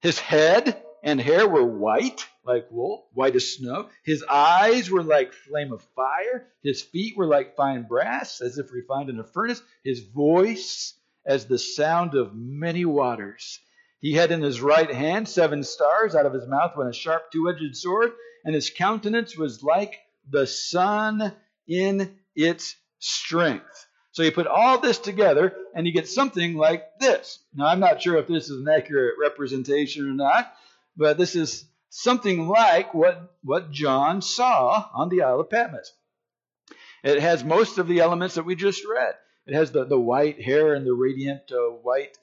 [0.00, 3.88] His head and hair were white, like wool, white as snow.
[4.04, 6.46] His eyes were like flame of fire.
[6.62, 9.62] His feet were like fine brass, as if refined in a furnace.
[9.84, 10.94] His voice
[11.26, 13.60] as the sound of many waters.
[14.00, 16.14] He had in his right hand seven stars.
[16.14, 18.12] Out of his mouth went a sharp two edged sword,
[18.44, 19.98] and his countenance was like
[20.30, 21.32] the sun
[21.66, 23.86] in its strength.
[24.12, 27.38] So you put all this together and you get something like this.
[27.54, 30.52] Now, I'm not sure if this is an accurate representation or not,
[30.96, 35.92] but this is something like what, what John saw on the Isle of Patmos.
[37.04, 39.14] It has most of the elements that we just read.
[39.46, 42.18] It has the, the white hair and the radiant uh, white,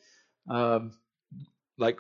[0.50, 0.92] um,
[1.78, 2.00] like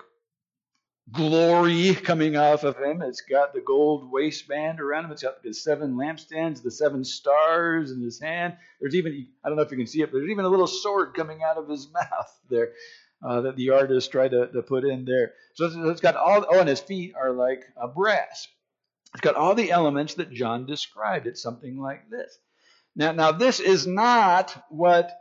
[1.11, 3.01] glory coming off of him.
[3.01, 5.11] It's got the gold waistband around him.
[5.11, 8.57] It's got the seven lampstands, the seven stars in his hand.
[8.79, 10.67] There's even, I don't know if you can see it, but there's even a little
[10.67, 12.73] sword coming out of his mouth there
[13.23, 15.33] uh, that the artist tried to, to put in there.
[15.53, 18.47] So it's got all, oh, and his feet are like a brass.
[19.13, 21.27] It's got all the elements that John described.
[21.27, 22.37] It's something like this.
[22.95, 25.11] Now, now this is not what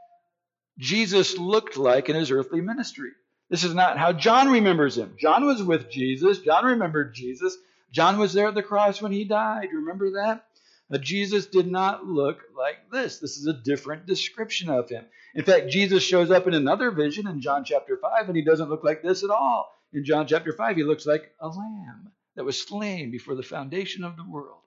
[0.79, 3.11] Jesus looked like in his earthly ministry.
[3.51, 5.17] This is not how John remembers him.
[5.19, 6.39] John was with Jesus.
[6.39, 7.57] John remembered Jesus.
[7.93, 9.69] John was there at the cross when he died.
[9.73, 10.47] Remember that?
[10.91, 13.19] But Jesus did not look like this.
[13.19, 15.05] This is a different description of him.
[15.35, 18.69] In fact, Jesus shows up in another vision in John chapter 5, and he doesn't
[18.69, 19.73] look like this at all.
[19.93, 24.05] In John chapter 5, he looks like a lamb that was slain before the foundation
[24.05, 24.59] of the world.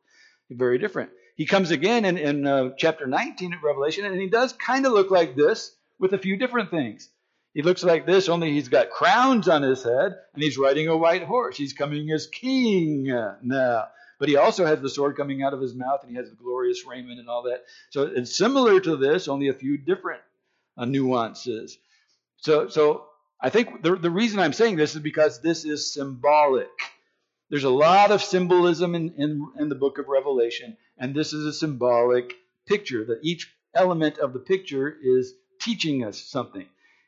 [0.49, 1.11] Very different.
[1.35, 4.93] He comes again in, in uh, chapter 19 of Revelation, and he does kind of
[4.93, 7.09] look like this with a few different things.
[7.57, 10.95] He looks like this, only he's got crowns on his head, and he's riding a
[10.95, 11.57] white horse.
[11.57, 13.87] He's coming as king now.
[14.19, 16.35] But he also has the sword coming out of his mouth, and he has the
[16.35, 17.63] glorious raiment and all that.
[17.89, 20.21] So it's similar to this, only a few different
[20.77, 21.79] uh, nuances.
[22.41, 23.07] So, so
[23.41, 26.69] I think the, the reason I'm saying this is because this is symbolic.
[27.49, 31.43] There's a lot of symbolism in, in, in the book of Revelation, and this is
[31.43, 32.35] a symbolic
[32.67, 36.67] picture, that each element of the picture is teaching us something.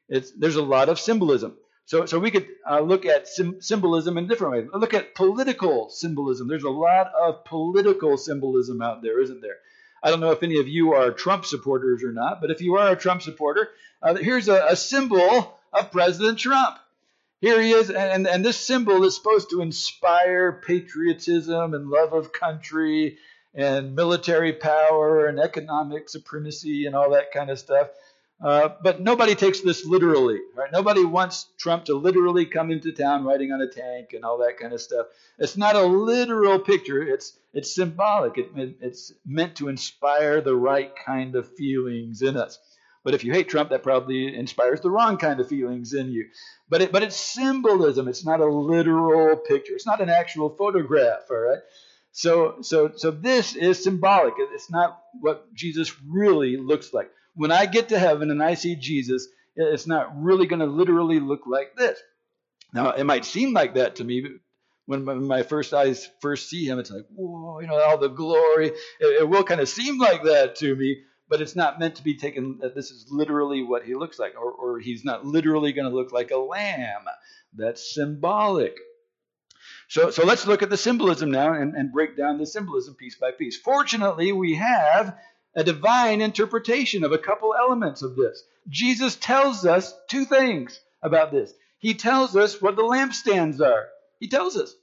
[0.10, 1.56] It's, there's a lot of symbolism.
[1.86, 4.70] So, so we could uh, look at sim- symbolism in different ways.
[4.74, 6.48] Look at political symbolism.
[6.48, 9.58] There's a lot of political symbolism out there, isn't there?
[10.04, 12.76] I don't know if any of you are Trump supporters or not, but if you
[12.76, 13.70] are a Trump supporter,
[14.02, 16.78] uh, here's a, a, symbol of President Trump.
[17.42, 22.32] Here he is, and, and this symbol is supposed to inspire patriotism and love of
[22.32, 23.18] country
[23.54, 27.90] and military power and economic supremacy and all that kind of stuff.
[28.42, 30.72] Uh, but nobody takes this literally, right?
[30.72, 34.58] Nobody wants Trump to literally come into town riding on a tank and all that
[34.58, 35.08] kind of stuff.
[35.38, 37.02] It's not a literal picture.
[37.02, 38.38] It's it's symbolic.
[38.38, 42.60] It, it, it's meant to inspire the right kind of feelings in us.
[43.04, 46.28] But if you hate Trump, that probably inspires the wrong kind of feelings in you.
[46.70, 48.08] But it, but it's symbolism.
[48.08, 49.74] It's not a literal picture.
[49.74, 51.24] It's not an actual photograph.
[51.30, 51.60] All right.
[52.14, 54.36] So so so this is symbolic.
[54.38, 58.76] It's not what Jesus really looks like when I get to heaven and I see
[58.76, 62.00] Jesus, it's not really going to literally look like this.
[62.74, 64.26] Now, it might seem like that to me,
[64.86, 68.68] when my first eyes first see him, it's like, whoa, you know, all the glory.
[69.00, 72.04] It, it will kind of seem like that to me, but it's not meant to
[72.04, 75.74] be taken that this is literally what he looks like, or, or he's not literally
[75.74, 77.06] going to look like a lamb.
[77.54, 78.76] That's symbolic.
[79.90, 83.16] So, so let's look at the symbolism now and, and break down the symbolism piece
[83.16, 83.58] by piece.
[83.58, 85.18] Fortunately, we have
[85.56, 88.44] a divine interpretation of a couple elements of this.
[88.68, 91.54] Jesus tells us two things about this.
[91.80, 93.88] He tells us what the lampstands are.
[94.20, 94.74] He tells us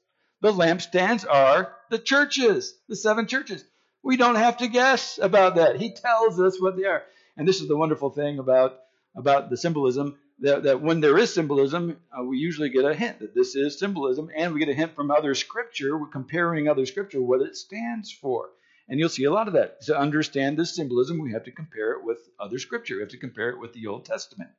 [0.41, 3.65] the lampstands are the churches, the seven churches.
[4.03, 5.77] We don't have to guess about that.
[5.77, 7.03] He tells us what they are.
[7.37, 8.79] And this is the wonderful thing about,
[9.15, 13.21] about the symbolism that, that when there is symbolism, uh, we usually get a hint
[13.21, 15.97] that this is symbolism, and we get a hint from other scripture.
[15.97, 18.51] We're comparing other scripture, what it stands for.
[18.89, 19.83] And you'll see a lot of that.
[19.83, 22.97] To understand this symbolism, we have to compare it with other scripture.
[22.97, 24.51] We have to compare it with the Old Testament.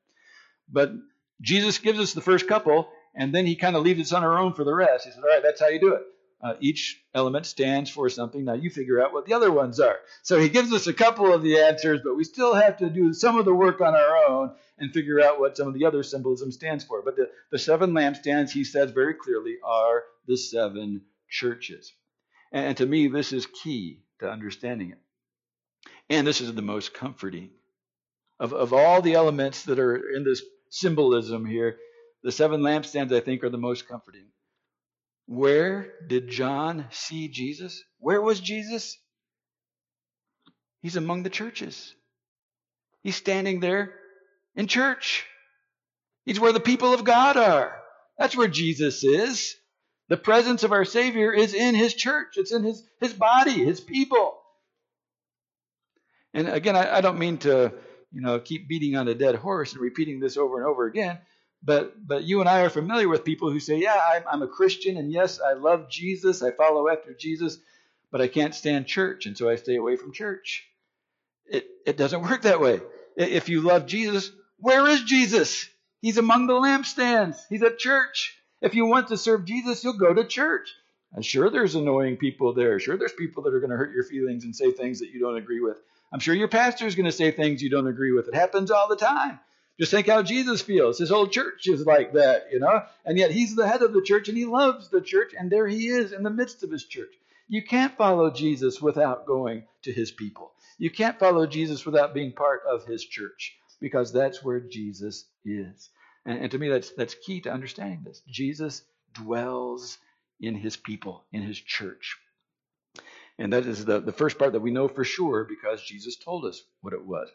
[0.69, 0.91] But
[1.41, 4.37] Jesus gives us the first couple, and then he kind of leaves us on our
[4.37, 5.05] own for the rest.
[5.05, 6.01] He says, All right, that's how you do it.
[6.39, 8.43] Uh, each element stands for something.
[8.45, 9.97] Now you figure out what the other ones are.
[10.21, 13.11] So he gives us a couple of the answers, but we still have to do
[13.13, 16.03] some of the work on our own and figure out what some of the other
[16.03, 17.01] symbolism stands for.
[17.01, 21.91] But the, the seven lampstands, he says very clearly, are the seven churches.
[22.51, 24.99] And, and to me, this is key to understanding it.
[26.09, 27.51] And this is the most comforting.
[28.39, 31.77] Of, of all the elements that are in this symbolism here,
[32.23, 34.27] the seven lampstands, I think, are the most comforting.
[35.27, 37.83] Where did John see Jesus?
[37.99, 38.97] Where was Jesus?
[40.81, 41.93] He's among the churches.
[43.03, 43.93] He's standing there
[44.55, 45.25] in church.
[46.25, 47.77] He's where the people of God are.
[48.17, 49.55] That's where Jesus is.
[50.09, 53.81] The presence of our Savior is in His church, it's in His, his body, His
[53.81, 54.37] people.
[56.33, 57.73] And again, I, I don't mean to
[58.11, 61.19] you know keep beating on a dead horse and repeating this over and over again.
[61.63, 64.47] But but you and I are familiar with people who say, yeah, I'm, I'm a
[64.47, 67.57] Christian, and yes, I love Jesus, I follow after Jesus,
[68.11, 70.65] but I can't stand church, and so I stay away from church.
[71.45, 72.81] It it doesn't work that way.
[73.15, 75.67] If you love Jesus, where is Jesus?
[76.01, 77.37] He's among the lampstands.
[77.49, 78.37] He's at church.
[78.61, 80.73] If you want to serve Jesus, you'll go to church.
[81.13, 82.79] And sure, there's annoying people there.
[82.79, 85.19] Sure, there's people that are going to hurt your feelings and say things that you
[85.19, 85.77] don't agree with.
[86.11, 88.27] I'm sure your pastor is going to say things you don't agree with.
[88.27, 89.39] It happens all the time.
[89.79, 90.97] Just think how Jesus feels.
[90.97, 92.81] His whole church is like that, you know?
[93.05, 95.67] And yet he's the head of the church and he loves the church, and there
[95.67, 97.13] he is in the midst of his church.
[97.47, 100.51] You can't follow Jesus without going to his people.
[100.79, 105.89] You can't follow Jesus without being part of his church because that's where Jesus is.
[106.27, 108.21] And, and to me, that's, that's key to understanding this.
[108.27, 109.97] Jesus dwells
[110.39, 112.17] in his people, in his church.
[113.39, 116.45] And that is the, the first part that we know for sure because Jesus told
[116.45, 117.29] us what it was.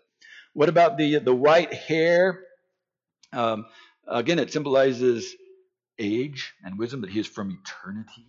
[0.53, 2.41] What about the, the white hair?
[3.33, 3.67] Um,
[4.07, 5.35] again, it symbolizes
[5.99, 8.27] age and wisdom, that he is from eternity.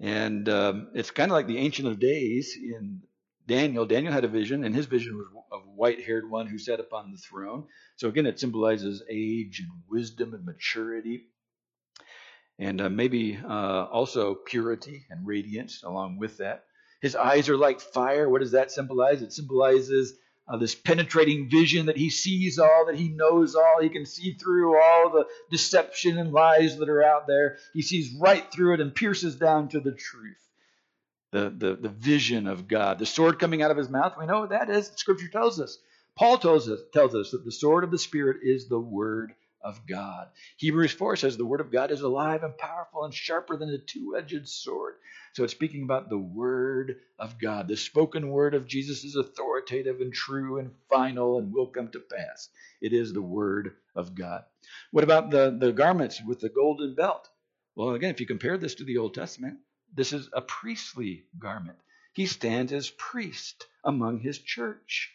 [0.00, 3.02] And um, it's kind of like the Ancient of Days in
[3.46, 6.58] Daniel, Daniel had a vision, and his vision was of a white haired one who
[6.58, 7.66] sat upon the throne.
[7.96, 11.26] So again, it symbolizes age and wisdom and maturity.
[12.58, 16.64] And uh, maybe uh, also purity and radiance along with that.
[17.00, 18.28] His eyes are like fire.
[18.28, 19.22] What does that symbolize?
[19.22, 20.14] It symbolizes
[20.46, 23.78] uh, this penetrating vision that he sees all, that he knows all.
[23.80, 27.58] He can see through all the deception and lies that are out there.
[27.74, 30.36] He sees right through it and pierces down to the truth
[31.32, 32.98] the, the, the vision of God.
[32.98, 34.92] The sword coming out of his mouth, we know what that is.
[34.96, 35.78] Scripture tells us.
[36.14, 39.80] Paul tells us, tells us that the sword of the Spirit is the word of
[39.86, 40.28] God.
[40.58, 43.78] Hebrews 4 says the word of God is alive and powerful and sharper than a
[43.78, 44.94] two edged sword.
[45.34, 47.68] So it's speaking about the word of God.
[47.68, 52.00] The spoken word of Jesus is authoritative and true and final and will come to
[52.00, 52.50] pass.
[52.82, 54.44] It is the word of God.
[54.90, 57.28] What about the, the garments with the golden belt?
[57.74, 59.58] Well, again, if you compare this to the Old Testament,
[59.94, 61.78] this is a priestly garment.
[62.14, 65.10] He stands as priest among his church.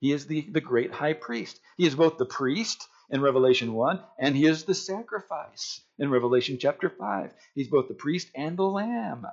[0.00, 1.60] He is the, the great high priest.
[1.76, 6.58] He is both the priest in Revelation 1 and he is the sacrifice in Revelation
[6.60, 7.32] chapter 5.
[7.54, 9.26] He's both the priest and the lamb.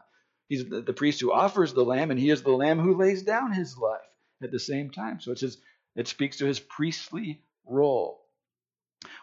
[0.47, 3.23] He's the, the priest who offers the lamb and he is the lamb who lays
[3.23, 4.01] down his life
[4.41, 5.19] at the same time.
[5.19, 5.57] So it says
[5.95, 8.21] it speaks to his priestly role.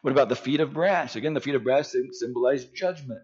[0.03, 1.17] What about the feet of brass?
[1.17, 3.21] Again, the feet of brass symbolize judgment.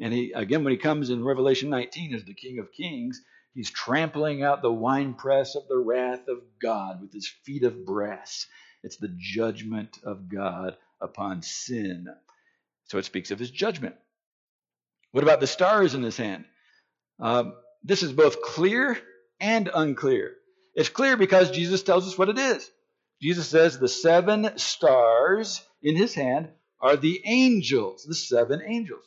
[0.00, 3.20] And he again, when he comes in Revelation 19 as the King of Kings,
[3.54, 8.46] he's trampling out the winepress of the wrath of God with his feet of brass.
[8.82, 12.06] It's the judgment of God upon sin.
[12.86, 13.94] So it speaks of his judgment.
[15.12, 16.44] What about the stars in his hand?
[17.20, 18.98] Um, this is both clear
[19.40, 20.34] and unclear.
[20.74, 22.68] It's clear because Jesus tells us what it is.
[23.22, 26.48] Jesus says the seven stars in his hand
[26.80, 29.04] are the angels, the seven angels.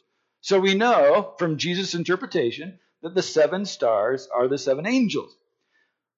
[0.48, 5.36] So we know from Jesus' interpretation that the seven stars are the seven angels.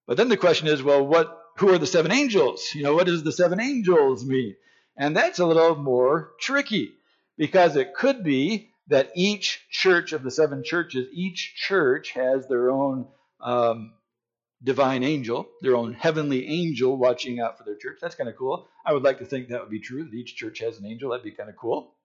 [0.06, 2.64] But then the question is, well, what who are the seven angels?
[2.76, 4.56] You know, what does the seven angels mean?
[4.96, 6.92] And that's a little more tricky
[7.40, 12.70] because it could be that each church of the seven churches, each church has their
[12.70, 13.08] own
[13.42, 13.94] um,
[14.64, 17.98] divine angel, their own heavenly angel watching out for their church.
[18.00, 18.68] That's kind of cool.
[18.86, 21.10] I would like to think that would be true, that each church has an angel.
[21.10, 21.96] That'd be kind of cool.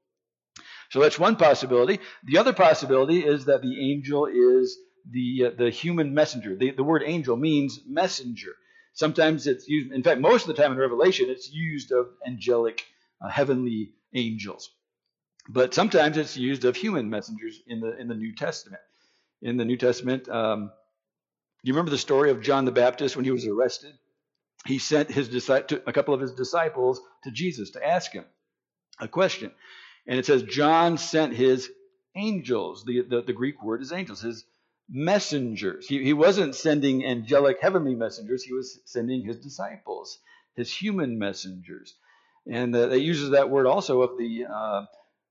[0.94, 1.98] So that's one possibility.
[2.22, 4.78] The other possibility is that the angel is
[5.10, 6.54] the uh, the human messenger.
[6.54, 8.52] The, the word angel means messenger.
[8.92, 12.84] Sometimes it's used, in fact, most of the time in Revelation, it's used of angelic,
[13.20, 14.70] uh, heavenly angels.
[15.48, 18.80] But sometimes it's used of human messengers in the in the New Testament.
[19.42, 20.70] In the New Testament, um,
[21.64, 23.94] you remember the story of John the Baptist when he was arrested?
[24.64, 28.26] He sent his a couple of his disciples to Jesus to ask him
[29.00, 29.50] a question.
[30.06, 31.70] And it says John sent his
[32.14, 32.84] angels.
[32.84, 34.44] The, the, the Greek word is angels, his
[34.88, 35.86] messengers.
[35.86, 40.18] He, he wasn't sending angelic heavenly messengers, he was sending his disciples,
[40.56, 41.94] his human messengers.
[42.46, 44.84] And uh, uses that word also of the uh,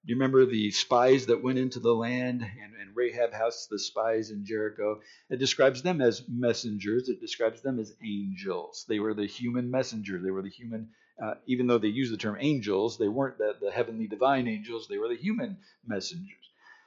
[0.06, 3.80] do you remember the spies that went into the land and, and Rahab housed the
[3.80, 5.00] spies in Jericho?
[5.30, 7.08] It describes them as messengers.
[7.08, 8.84] It describes them as angels.
[8.90, 10.22] They were the human messengers.
[10.22, 10.90] They were the human,
[11.22, 14.88] uh, even though they use the term angels, they weren't the, the heavenly divine angels.
[14.88, 16.30] They were the human messengers.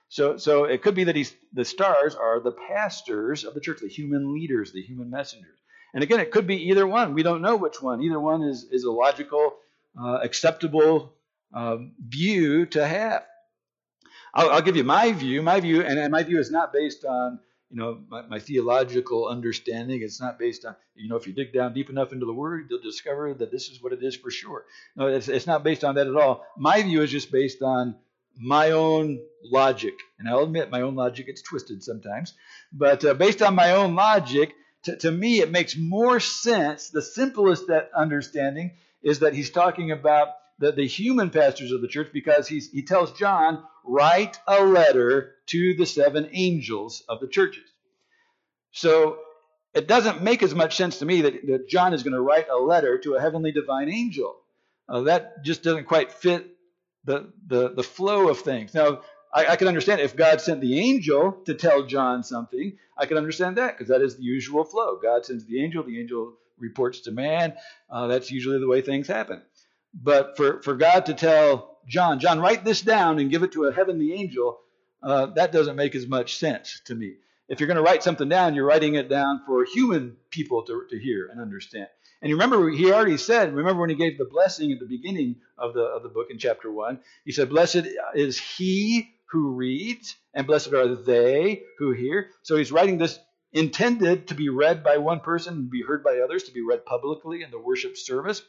[0.08, 3.80] So, so it could be that he's, the stars are the pastors of the church,
[3.80, 5.58] the human leaders, the human messengers.
[5.94, 7.14] And again, it could be either one.
[7.14, 8.02] We don't know which one.
[8.02, 9.54] Either one is, is a logical,
[10.00, 11.12] uh, acceptable
[11.54, 13.24] um, view to have.
[14.34, 15.42] I'll, I'll, give you my view.
[15.42, 17.40] My view, and, and my view is not based on
[17.70, 20.02] you know my, my, theological understanding.
[20.02, 22.66] It's not based on you know if you dig down deep enough into the Word,
[22.70, 24.64] you'll discover that this is what it is for sure.
[24.94, 26.44] No, it's, it's not based on that at all.
[26.56, 27.96] My view is just based on
[28.38, 32.34] my own logic, and I'll admit my own logic gets twisted sometimes.
[32.72, 34.54] But uh, based on my own logic,
[34.84, 36.90] to, to me it makes more sense.
[36.90, 41.88] The simplest that understanding is that he's talking about the, the human pastors of the
[41.88, 47.28] church because he's, he tells John, write a letter to the seven angels of the
[47.28, 47.64] churches.
[48.72, 49.18] So
[49.74, 52.48] it doesn't make as much sense to me that, that John is going to write
[52.48, 54.36] a letter to a heavenly divine angel.
[54.88, 56.46] Uh, that just doesn't quite fit
[57.04, 58.74] the, the, the flow of things.
[58.74, 59.00] Now,
[59.34, 63.16] I, I, can understand if God sent the angel to tell John something, I can
[63.16, 64.98] understand that because that is the usual flow.
[65.02, 67.54] God sends the angel, the angel reports to man.
[67.90, 69.42] Uh, that's usually the way things happen.
[69.94, 73.64] But for, for God to tell John, John, write this down and give it to
[73.64, 74.58] a heavenly angel,
[75.02, 77.14] uh, that doesn't make as much sense to me.
[77.48, 80.82] If you're going to write something down, you're writing it down for human people to,
[80.90, 81.86] to hear and understand.
[82.20, 85.36] And you remember, he already said, remember when he gave the blessing at the beginning
[85.58, 86.98] of the, of the book in chapter 1?
[87.24, 92.30] He said, Blessed is he who reads, and blessed are they who hear.
[92.42, 93.18] So he's writing this
[93.52, 96.84] intended to be read by one person and be heard by others, to be read
[96.84, 98.42] publicly in the worship service.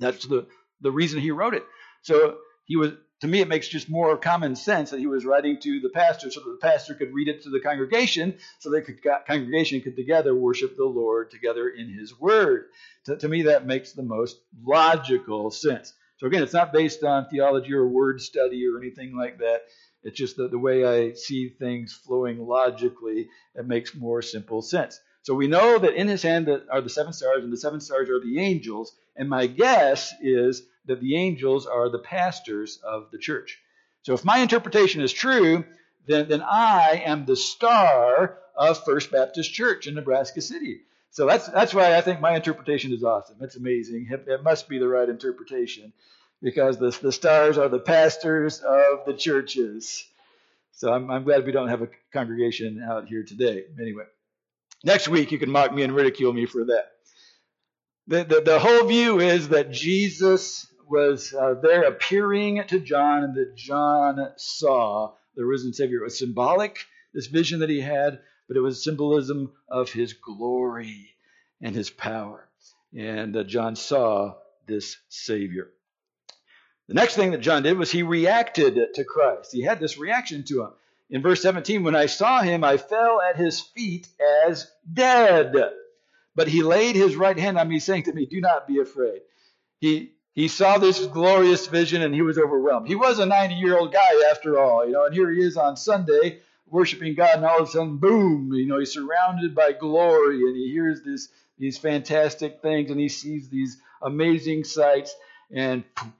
[0.00, 0.46] That's the,
[0.80, 1.64] the reason he wrote it.
[2.02, 5.58] So he was to me it makes just more common sense that he was writing
[5.60, 8.82] to the pastor so that the pastor could read it to the congregation so the
[9.26, 12.66] congregation could together worship the lord together in his word.
[13.06, 15.92] To, to, me that makes the most logical sense.
[16.18, 19.62] So again it's not based on theology or word study or anything like that.
[20.04, 25.00] It's just the, the way i see things flowing logically it makes more simple sense.
[25.22, 28.10] So we know that in his hand are the seven stars and the seven stars
[28.10, 28.92] are the angels.
[29.14, 33.58] And my guess is that the angels are the pastors of the church.
[34.02, 35.64] So if my interpretation is true,
[36.06, 40.80] then, then I am the star of First Baptist Church in Nebraska City.
[41.10, 43.36] So that's that's why I think my interpretation is awesome.
[43.40, 44.08] It's amazing.
[44.10, 45.92] It, it must be the right interpretation
[46.42, 50.06] because the, the stars are the pastors of the churches.
[50.72, 53.64] So I'm, I'm glad we don't have a congregation out here today.
[53.80, 54.04] Anyway,
[54.84, 56.92] next week you can mock me and ridicule me for that.
[58.08, 63.34] The, the, the whole view is that Jesus was uh, there appearing to John and
[63.34, 66.00] that John saw the risen Savior.
[66.00, 66.78] It was symbolic,
[67.14, 71.10] this vision that he had, but it was symbolism of his glory
[71.60, 72.48] and his power.
[72.96, 75.70] And uh, John saw this Savior.
[76.88, 79.52] The next thing that John did was he reacted to Christ.
[79.52, 80.70] He had this reaction to him.
[81.10, 84.08] In verse 17, when I saw him, I fell at his feet
[84.46, 85.54] as dead.
[86.34, 89.20] But he laid his right hand on me, saying to me, Do not be afraid.
[89.78, 92.88] He he saw this glorious vision and he was overwhelmed.
[92.88, 95.56] He was a 90 year old guy after all, you know, and here he is
[95.56, 96.40] on Sunday
[96.72, 100.56] worshiping God, and all of a sudden, boom, you know, he's surrounded by glory and
[100.56, 101.28] he hears this
[101.58, 105.14] these fantastic things and he sees these amazing sights
[105.54, 106.10] and poof,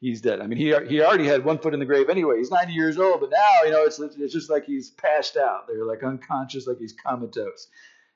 [0.00, 0.40] he's dead.
[0.40, 2.38] I mean, he he already had one foot in the grave anyway.
[2.38, 5.68] He's 90 years old, but now, you know, it's it's just like he's passed out.
[5.68, 7.68] They're like unconscious, like he's comatose.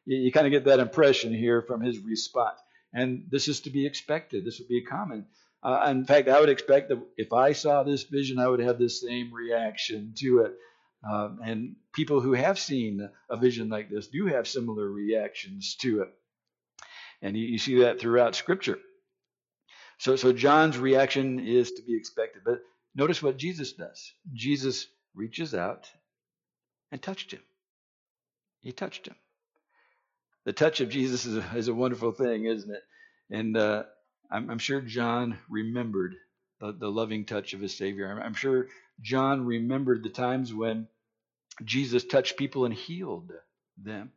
[0.07, 2.59] You, you kind of get that impression here from his response.
[2.95, 4.45] And this is to be expected.
[4.45, 5.27] This would be a common.
[5.63, 8.79] Uh, in fact, I would expect that if I saw this vision, I would have
[8.79, 10.55] the same reaction to it.
[11.07, 16.03] Um, and people who have seen a vision like this do have similar reactions to
[16.03, 16.09] it.
[17.21, 18.79] And you, you see that throughout Scripture.
[19.99, 22.43] So, so John's reaction is to be expected.
[22.45, 22.61] But
[22.95, 24.13] notice what Jesus does.
[24.33, 25.89] Jesus reaches out
[26.93, 27.43] and touched him.
[28.61, 29.17] He touched him.
[30.45, 32.83] The touch of Jesus is a, is a wonderful thing, isn't it?
[33.31, 33.85] And uh,
[34.31, 36.17] I'm, I'm, sure John remembered
[36.61, 38.11] the, the, loving touch of his Savior.
[38.11, 38.69] I'm, I'm sure
[39.01, 40.87] John remembered the times when
[41.65, 43.33] Jesus touched people and healed
[43.83, 44.13] them.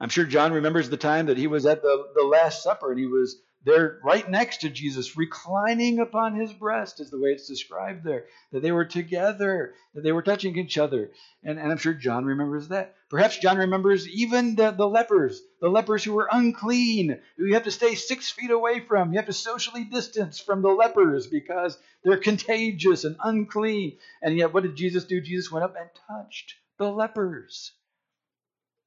[0.00, 3.00] I'm sure John remembers the time that he was at the, the Last Supper and
[3.00, 7.48] he was there right next to Jesus, reclining upon his breast, is the way it's
[7.48, 8.26] described there.
[8.52, 11.10] That they were together, that they were touching each other.
[11.42, 12.94] And, and I'm sure John remembers that.
[13.10, 17.64] Perhaps John remembers even the, the lepers, the lepers who were unclean, who you have
[17.64, 19.12] to stay six feet away from.
[19.12, 23.98] You have to socially distance from the lepers because they're contagious and unclean.
[24.22, 25.20] And yet, what did Jesus do?
[25.20, 27.72] Jesus went up and touched the lepers.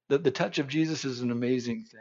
[0.08, 2.00] The, the touch of Jesus is an amazing thing.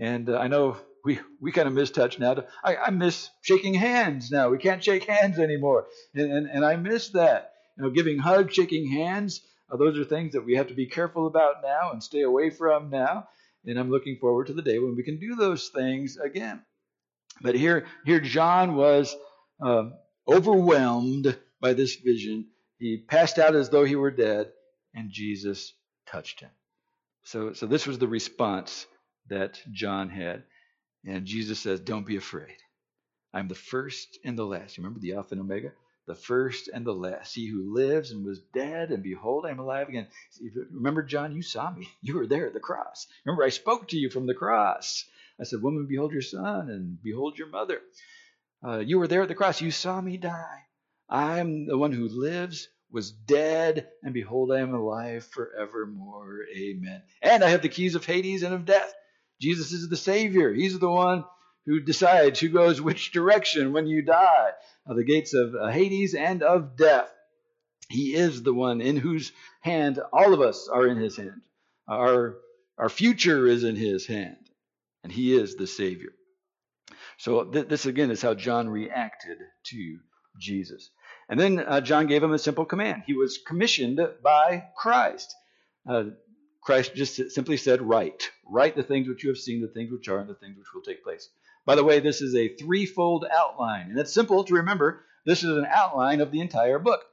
[0.00, 2.42] And uh, I know we, we kind of miss touch now.
[2.64, 4.48] I, I miss shaking hands now.
[4.48, 5.86] We can't shake hands anymore.
[6.14, 7.52] And, and, and I miss that.
[7.76, 10.86] You know, giving hugs, shaking hands, uh, those are things that we have to be
[10.86, 13.28] careful about now and stay away from now.
[13.66, 16.62] And I'm looking forward to the day when we can do those things again.
[17.42, 19.14] But here, here John was
[19.62, 19.90] uh,
[20.26, 22.46] overwhelmed by this vision.
[22.78, 24.50] He passed out as though he were dead,
[24.94, 25.74] and Jesus
[26.06, 26.50] touched him.
[27.24, 28.86] So, so this was the response
[29.30, 30.44] that John had.
[31.06, 32.56] And Jesus says, Don't be afraid.
[33.32, 34.76] I'm the first and the last.
[34.76, 35.72] You remember the Alpha and Omega?
[36.06, 37.34] The first and the last.
[37.34, 40.08] He who lives and was dead, and behold, I'm alive again.
[40.72, 41.88] Remember, John, you saw me.
[42.02, 43.06] You were there at the cross.
[43.24, 45.08] Remember, I spoke to you from the cross.
[45.40, 47.80] I said, Woman, behold your son, and behold your mother.
[48.62, 49.60] Uh, you were there at the cross.
[49.60, 50.64] You saw me die.
[51.08, 56.40] I'm the one who lives, was dead, and behold, I am alive forevermore.
[56.56, 57.02] Amen.
[57.22, 58.92] And I have the keys of Hades and of death.
[59.40, 60.52] Jesus is the Savior.
[60.52, 61.24] He's the one
[61.66, 64.50] who decides who goes which direction when you die.
[64.88, 67.10] Uh, the gates of uh, Hades and of death.
[67.88, 71.42] He is the one in whose hand all of us are in his hand.
[71.88, 72.36] Our,
[72.78, 74.36] our future is in his hand,
[75.02, 76.12] and he is the Savior.
[77.18, 79.98] So, th- this again is how John reacted to
[80.38, 80.90] Jesus.
[81.28, 83.02] And then uh, John gave him a simple command.
[83.06, 85.34] He was commissioned by Christ.
[85.88, 86.04] Uh,
[86.62, 88.30] Christ just simply said, Write.
[88.46, 90.72] Write the things which you have seen, the things which are, and the things which
[90.74, 91.28] will take place.
[91.64, 95.04] By the way, this is a threefold outline, and it's simple to remember.
[95.24, 97.04] This is an outline of the entire book.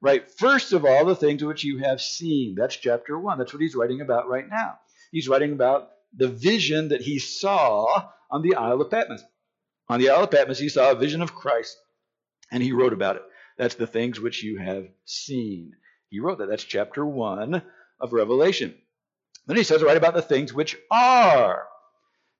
[0.00, 0.30] Right?
[0.30, 2.54] First of all, the things which you have seen.
[2.54, 3.38] That's chapter one.
[3.38, 4.78] That's what he's writing about right now.
[5.10, 9.22] He's writing about the vision that he saw on the Isle of Patmos.
[9.88, 11.76] On the Isle of Patmos, he saw a vision of Christ,
[12.50, 13.22] and he wrote about it.
[13.56, 15.72] That's the things which you have seen.
[16.08, 16.48] He wrote that.
[16.48, 17.62] That's chapter one
[18.00, 18.74] of Revelation.
[19.46, 21.66] Then he says, write about the things which are.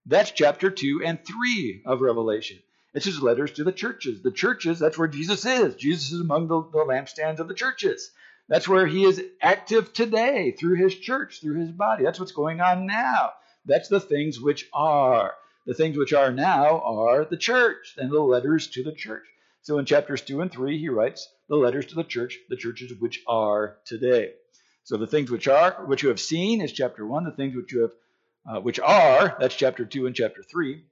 [0.07, 2.59] That's chapter 2 and 3 of Revelation.
[2.95, 4.23] It's his letters to the churches.
[4.23, 5.75] The churches, that's where Jesus is.
[5.77, 8.11] Jesus is among the, the lampstands of the churches.
[8.49, 12.05] That's where he is active today through his church, through his body.
[12.05, 13.33] That's what's going on now.
[13.65, 15.35] That's the things which are.
[15.67, 19.25] The things which are now are the church and the letters to the church.
[19.63, 22.93] So in chapters 2 and 3, he writes the letters to the church, the churches
[23.01, 24.35] which are today.
[24.87, 27.25] So the things which are, which you have seen is chapter one.
[27.25, 27.93] The things which you have,
[28.49, 30.85] uh, which are, that's chapter two and chapter three.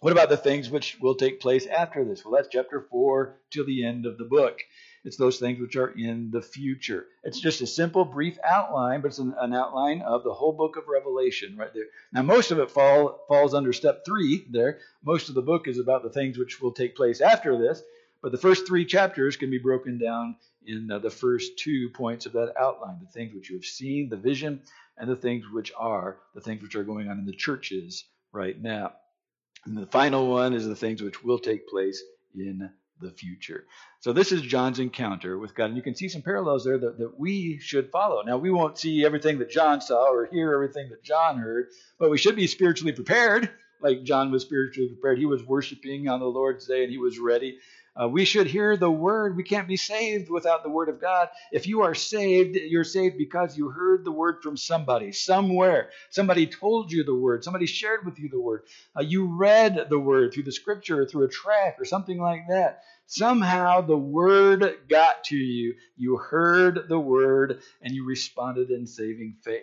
[0.00, 2.24] What about the things which will take place after this?
[2.24, 4.60] Well, that's chapter four till the end of the book.
[5.04, 7.08] It's those things which are in the future.
[7.24, 10.76] It's just a simple, brief outline, but it's an, an outline of the whole book
[10.78, 11.84] of Revelation right there.
[12.14, 14.78] Now, most of it fall, falls under step three there.
[15.04, 17.82] Most of the book is about the things which will take place after this.
[18.26, 20.34] But the first three chapters can be broken down
[20.66, 24.08] in uh, the first two points of that outline the things which you have seen,
[24.08, 24.62] the vision,
[24.98, 28.60] and the things which are, the things which are going on in the churches right
[28.60, 28.94] now.
[29.64, 32.02] And the final one is the things which will take place
[32.34, 32.68] in
[33.00, 33.64] the future.
[34.00, 35.66] So this is John's encounter with God.
[35.66, 38.22] And you can see some parallels there that, that we should follow.
[38.22, 41.68] Now, we won't see everything that John saw or hear everything that John heard,
[42.00, 43.50] but we should be spiritually prepared,
[43.80, 45.18] like John was spiritually prepared.
[45.18, 47.58] He was worshiping on the Lord's day and he was ready.
[48.00, 49.36] Uh, we should hear the word.
[49.36, 51.28] We can't be saved without the word of God.
[51.52, 55.90] If you are saved, you're saved because you heard the word from somebody, somewhere.
[56.10, 57.44] Somebody told you the word.
[57.44, 58.62] Somebody shared with you the word.
[58.96, 62.48] Uh, you read the word through the scripture, or through a track, or something like
[62.48, 62.82] that.
[63.06, 65.74] Somehow the word got to you.
[65.96, 69.62] You heard the word and you responded in saving faith.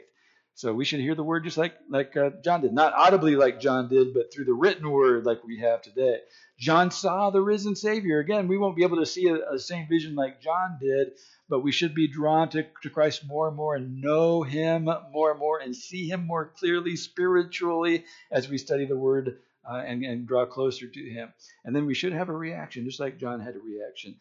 [0.56, 3.60] So we should hear the word just like like uh, John did, not audibly like
[3.60, 6.20] John did, but through the written word like we have today.
[6.60, 8.20] John saw the risen Savior.
[8.20, 11.14] Again, we won't be able to see a, same vision like John did,
[11.50, 15.32] but we should be drawn to, to Christ more and more and know Him more
[15.32, 20.04] and more and see Him more clearly spiritually as we study the Word uh, and,
[20.06, 21.34] and draw closer to Him.
[21.66, 24.16] And then we should have a reaction, just like John had a reaction.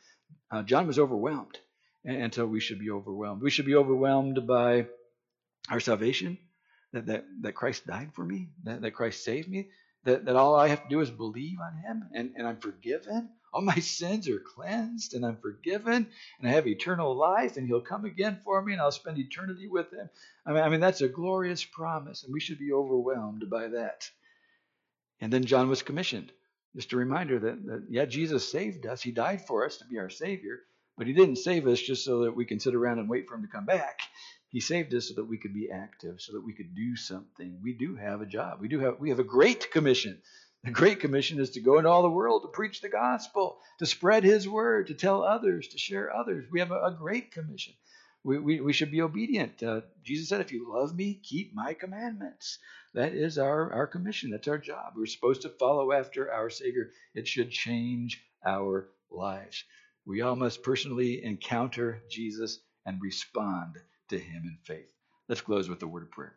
[0.51, 1.59] Uh, John was overwhelmed,
[2.07, 3.43] and, and so we should be overwhelmed.
[3.43, 4.87] We should be overwhelmed by
[5.71, 6.39] our salvation,
[6.93, 9.69] that, that, that Christ died for me, that, that Christ saved me,
[10.05, 13.31] that, that all I have to do is believe on Him and, and I'm forgiven.
[13.53, 16.07] All my sins are cleansed and I'm forgiven
[16.41, 19.69] and I have eternal life and He'll come again for me and I'll spend eternity
[19.69, 20.09] with Him.
[20.45, 24.11] I mean, I mean that's a glorious promise and we should be overwhelmed by that.
[25.21, 26.33] And then John was commissioned.
[26.75, 29.03] Just a reminder that, that, yeah, Jesus saved us.
[29.03, 30.61] He died for us to be our Savior,
[30.97, 33.35] but He didn't save us just so that we can sit around and wait for
[33.35, 34.01] Him to come back.
[34.53, 37.59] He saved us so that we could be active, so that we could do something.
[37.63, 38.61] We do have a job.
[38.61, 40.21] We do have we have a great commission.
[40.63, 43.87] The great commission is to go into all the world to preach the gospel, to
[43.87, 46.45] spread his word, to tell others, to share others.
[46.51, 47.73] We have a, a great commission.
[48.25, 49.63] We, we, we, should be obedient.
[49.63, 52.59] Uh, Jesus said, If you love me, keep my commandments.
[52.93, 54.31] That is our, our commission.
[54.31, 54.93] That's our job.
[54.95, 56.91] We're supposed to follow after our Savior.
[57.15, 59.65] It should change our lives.
[60.05, 63.79] We all must personally encounter Jesus and respond
[64.13, 64.89] to him in faith.
[65.29, 66.37] Let's close with a word of prayer.